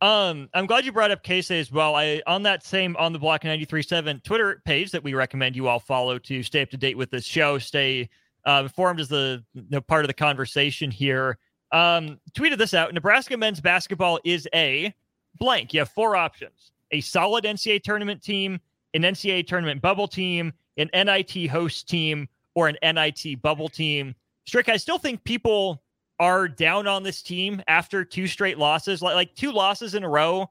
Um, 0.02 0.50
I'm 0.52 0.66
glad 0.66 0.84
you 0.84 0.92
brought 0.92 1.10
up 1.10 1.24
Keisei 1.24 1.58
as 1.58 1.72
well. 1.72 1.94
I 1.94 2.22
on 2.26 2.42
that 2.42 2.64
same 2.64 2.96
on 2.96 3.12
the 3.12 3.18
block 3.18 3.42
93.7 3.42 4.22
Twitter 4.22 4.60
page 4.64 4.90
that 4.90 5.02
we 5.02 5.14
recommend 5.14 5.56
you 5.56 5.68
all 5.68 5.78
follow 5.78 6.18
to 6.18 6.42
stay 6.42 6.62
up 6.62 6.70
to 6.70 6.76
date 6.76 6.98
with 6.98 7.10
this 7.10 7.24
show, 7.24 7.58
stay 7.58 8.08
uh, 8.46 8.60
informed 8.62 9.00
as 9.00 9.08
the 9.08 9.42
you 9.54 9.64
know, 9.70 9.80
part 9.80 10.04
of 10.04 10.08
the 10.08 10.14
conversation 10.14 10.90
here. 10.90 11.38
Um, 11.72 12.20
tweeted 12.34 12.58
this 12.58 12.74
out: 12.74 12.92
Nebraska 12.92 13.36
men's 13.38 13.60
basketball 13.60 14.20
is 14.24 14.46
a 14.54 14.94
blank. 15.38 15.72
You 15.72 15.80
have 15.80 15.88
four 15.88 16.14
options: 16.14 16.72
a 16.90 17.00
solid 17.00 17.44
NCAA 17.44 17.82
tournament 17.82 18.22
team, 18.22 18.60
an 18.92 19.02
NCAA 19.02 19.46
tournament 19.46 19.80
bubble 19.80 20.08
team, 20.08 20.52
an 20.76 20.90
NIT 20.92 21.48
host 21.48 21.88
team, 21.88 22.28
or 22.54 22.68
an 22.68 22.76
NIT 22.82 23.40
bubble 23.40 23.70
team. 23.70 24.14
Strick, 24.44 24.68
I 24.68 24.76
still 24.76 24.98
think 24.98 25.24
people 25.24 25.82
are 26.18 26.48
down 26.48 26.86
on 26.86 27.02
this 27.02 27.22
team 27.22 27.62
after 27.68 28.04
two 28.04 28.26
straight 28.26 28.58
losses. 28.58 29.02
Like, 29.02 29.14
like 29.14 29.34
two 29.34 29.52
losses 29.52 29.94
in 29.94 30.04
a 30.04 30.08
row 30.08 30.48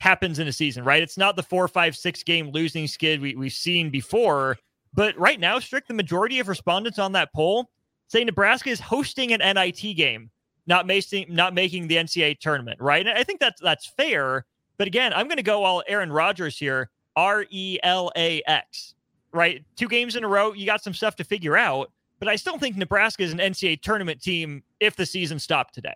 happens 0.00 0.38
in 0.38 0.48
a 0.48 0.52
season, 0.52 0.84
right? 0.84 1.02
It's 1.02 1.16
not 1.16 1.36
the 1.36 1.42
four, 1.42 1.68
five, 1.68 1.96
six 1.96 2.22
game 2.22 2.50
losing 2.50 2.86
skid 2.86 3.20
we, 3.20 3.34
we've 3.36 3.52
seen 3.52 3.90
before. 3.90 4.56
But 4.92 5.18
right 5.18 5.40
now, 5.40 5.58
Strick, 5.58 5.86
the 5.86 5.94
majority 5.94 6.38
of 6.40 6.48
respondents 6.48 6.98
on 6.98 7.12
that 7.12 7.32
poll 7.32 7.70
say 8.08 8.24
Nebraska 8.24 8.70
is 8.70 8.80
hosting 8.80 9.32
an 9.32 9.40
NIT 9.40 9.96
game, 9.96 10.30
not 10.66 10.86
making 10.86 11.26
not 11.28 11.54
making 11.54 11.88
the 11.88 11.96
NCAA 11.96 12.38
tournament, 12.38 12.80
right? 12.80 13.06
And 13.06 13.18
I 13.18 13.24
think 13.24 13.40
that's 13.40 13.60
that's 13.60 13.86
fair. 13.86 14.46
But 14.76 14.86
again, 14.86 15.12
I'm 15.12 15.26
going 15.26 15.36
to 15.36 15.42
go 15.42 15.64
all 15.64 15.82
Aaron 15.88 16.12
Rodgers 16.12 16.58
here. 16.58 16.90
R 17.16 17.44
E 17.50 17.78
L 17.82 18.10
A 18.16 18.42
X, 18.46 18.94
right? 19.32 19.64
Two 19.76 19.88
games 19.88 20.16
in 20.16 20.24
a 20.24 20.28
row. 20.28 20.52
You 20.52 20.66
got 20.66 20.82
some 20.82 20.94
stuff 20.94 21.16
to 21.16 21.24
figure 21.24 21.56
out. 21.56 21.92
But 22.24 22.30
I 22.30 22.36
still 22.36 22.56
think 22.56 22.78
Nebraska 22.78 23.22
is 23.22 23.32
an 23.32 23.38
NCAA 23.38 23.82
tournament 23.82 24.22
team 24.22 24.62
if 24.80 24.96
the 24.96 25.04
season 25.04 25.38
stopped 25.38 25.74
today. 25.74 25.92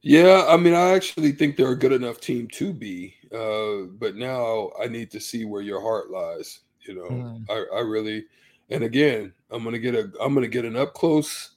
Yeah, 0.00 0.46
I 0.48 0.56
mean, 0.56 0.72
I 0.72 0.92
actually 0.94 1.32
think 1.32 1.58
they're 1.58 1.72
a 1.72 1.78
good 1.78 1.92
enough 1.92 2.18
team 2.18 2.48
to 2.52 2.72
be. 2.72 3.14
Uh, 3.30 3.90
but 3.98 4.16
now 4.16 4.70
I 4.82 4.86
need 4.86 5.10
to 5.10 5.20
see 5.20 5.44
where 5.44 5.60
your 5.60 5.82
heart 5.82 6.10
lies. 6.10 6.60
You 6.80 6.94
know, 6.94 7.08
Mm. 7.10 7.44
I, 7.50 7.76
I 7.76 7.80
really, 7.80 8.24
and 8.70 8.84
again, 8.84 9.34
I'm 9.50 9.64
gonna 9.64 9.78
get 9.78 9.94
a, 9.94 10.10
I'm 10.18 10.32
gonna 10.32 10.48
get 10.48 10.64
an 10.64 10.76
up 10.76 10.94
close 10.94 11.56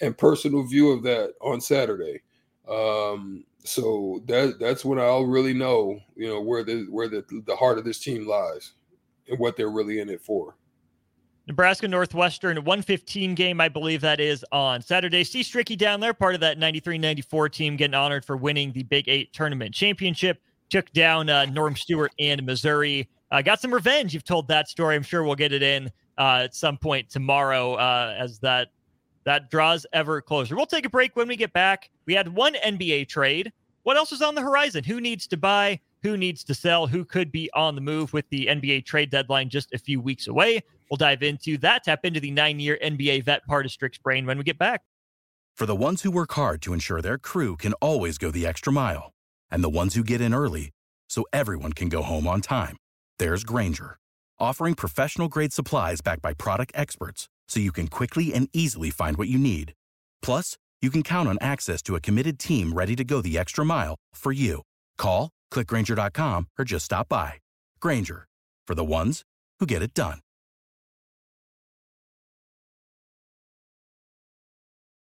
and 0.00 0.18
personal 0.18 0.64
view 0.64 0.90
of 0.90 1.04
that 1.04 1.34
on 1.40 1.60
Saturday. 1.60 2.22
Um, 2.68 3.44
so 3.62 4.20
that 4.26 4.58
that's 4.58 4.84
when 4.84 4.98
I'll 4.98 5.26
really 5.26 5.54
know, 5.54 6.00
you 6.16 6.26
know, 6.26 6.40
where 6.40 6.64
the 6.64 6.86
where 6.90 7.06
the 7.06 7.24
the 7.46 7.54
heart 7.54 7.78
of 7.78 7.84
this 7.84 8.00
team 8.00 8.26
lies 8.26 8.72
and 9.28 9.38
what 9.38 9.56
they're 9.56 9.70
really 9.70 10.00
in 10.00 10.08
it 10.08 10.20
for. 10.20 10.56
Nebraska 11.48 11.88
Northwestern 11.88 12.56
115 12.56 13.34
game, 13.34 13.60
I 13.60 13.68
believe 13.68 14.00
that 14.02 14.20
is 14.20 14.44
on 14.52 14.80
Saturday. 14.80 15.24
See 15.24 15.40
Stricky 15.40 15.76
down 15.76 15.98
there, 15.98 16.14
part 16.14 16.34
of 16.34 16.40
that 16.40 16.56
93 16.56 16.98
94 16.98 17.48
team, 17.48 17.76
getting 17.76 17.94
honored 17.94 18.24
for 18.24 18.36
winning 18.36 18.72
the 18.72 18.84
Big 18.84 19.08
Eight 19.08 19.32
tournament 19.32 19.74
championship. 19.74 20.40
Took 20.70 20.90
down 20.92 21.28
uh, 21.28 21.46
Norm 21.46 21.74
Stewart 21.74 22.12
and 22.18 22.44
Missouri. 22.46 23.08
Uh, 23.30 23.42
got 23.42 23.60
some 23.60 23.74
revenge. 23.74 24.14
You've 24.14 24.24
told 24.24 24.46
that 24.48 24.68
story. 24.68 24.94
I'm 24.94 25.02
sure 25.02 25.24
we'll 25.24 25.34
get 25.34 25.52
it 25.52 25.62
in 25.62 25.90
uh, 26.16 26.42
at 26.44 26.54
some 26.54 26.78
point 26.78 27.10
tomorrow 27.10 27.74
uh, 27.74 28.14
as 28.18 28.38
that 28.38 28.68
that 29.24 29.50
draws 29.50 29.84
ever 29.92 30.20
closer. 30.20 30.56
We'll 30.56 30.66
take 30.66 30.86
a 30.86 30.90
break 30.90 31.16
when 31.16 31.28
we 31.28 31.36
get 31.36 31.52
back. 31.52 31.90
We 32.06 32.14
had 32.14 32.28
one 32.28 32.54
NBA 32.54 33.08
trade. 33.08 33.52
What 33.82 33.96
else 33.96 34.12
is 34.12 34.22
on 34.22 34.34
the 34.34 34.40
horizon? 34.40 34.84
Who 34.84 35.00
needs 35.00 35.26
to 35.28 35.36
buy? 35.36 35.80
Who 36.02 36.16
needs 36.16 36.44
to 36.44 36.54
sell? 36.54 36.86
Who 36.86 37.04
could 37.04 37.30
be 37.30 37.50
on 37.54 37.74
the 37.74 37.80
move 37.80 38.12
with 38.12 38.28
the 38.30 38.46
NBA 38.46 38.84
trade 38.84 39.10
deadline 39.10 39.48
just 39.48 39.72
a 39.72 39.78
few 39.78 40.00
weeks 40.00 40.26
away? 40.26 40.62
We'll 40.92 40.98
dive 40.98 41.22
into 41.22 41.56
that, 41.58 41.84
tap 41.84 42.04
into 42.04 42.20
the 42.20 42.30
nine 42.30 42.60
year 42.60 42.78
NBA 42.84 43.24
vet 43.24 43.46
part 43.46 43.64
of 43.64 43.72
Strick's 43.72 43.96
brain 43.96 44.26
when 44.26 44.36
we 44.36 44.44
get 44.44 44.58
back. 44.58 44.82
For 45.56 45.64
the 45.64 45.74
ones 45.74 46.02
who 46.02 46.10
work 46.10 46.32
hard 46.34 46.60
to 46.62 46.74
ensure 46.74 47.00
their 47.00 47.16
crew 47.16 47.56
can 47.56 47.72
always 47.80 48.18
go 48.18 48.30
the 48.30 48.46
extra 48.46 48.70
mile, 48.70 49.10
and 49.50 49.64
the 49.64 49.70
ones 49.70 49.94
who 49.94 50.04
get 50.04 50.20
in 50.20 50.34
early 50.34 50.68
so 51.08 51.24
everyone 51.32 51.72
can 51.72 51.88
go 51.88 52.02
home 52.02 52.26
on 52.26 52.42
time, 52.42 52.76
there's 53.18 53.42
Grainger, 53.42 53.96
offering 54.38 54.74
professional 54.74 55.28
grade 55.28 55.54
supplies 55.54 56.02
backed 56.02 56.20
by 56.20 56.34
product 56.34 56.72
experts 56.74 57.26
so 57.48 57.58
you 57.58 57.72
can 57.72 57.88
quickly 57.88 58.34
and 58.34 58.50
easily 58.52 58.90
find 58.90 59.16
what 59.16 59.28
you 59.28 59.38
need. 59.38 59.72
Plus, 60.20 60.58
you 60.82 60.90
can 60.90 61.02
count 61.02 61.26
on 61.26 61.38
access 61.40 61.80
to 61.80 61.94
a 61.94 62.00
committed 62.00 62.38
team 62.38 62.74
ready 62.74 62.94
to 62.96 63.04
go 63.04 63.22
the 63.22 63.38
extra 63.38 63.64
mile 63.64 63.94
for 64.14 64.30
you. 64.30 64.60
Call, 64.98 65.30
clickgrainger.com, 65.54 66.48
or 66.58 66.66
just 66.66 66.84
stop 66.84 67.08
by. 67.08 67.40
Grainger, 67.80 68.26
for 68.66 68.74
the 68.74 68.84
ones 68.84 69.22
who 69.58 69.64
get 69.64 69.80
it 69.80 69.94
done. 69.94 70.18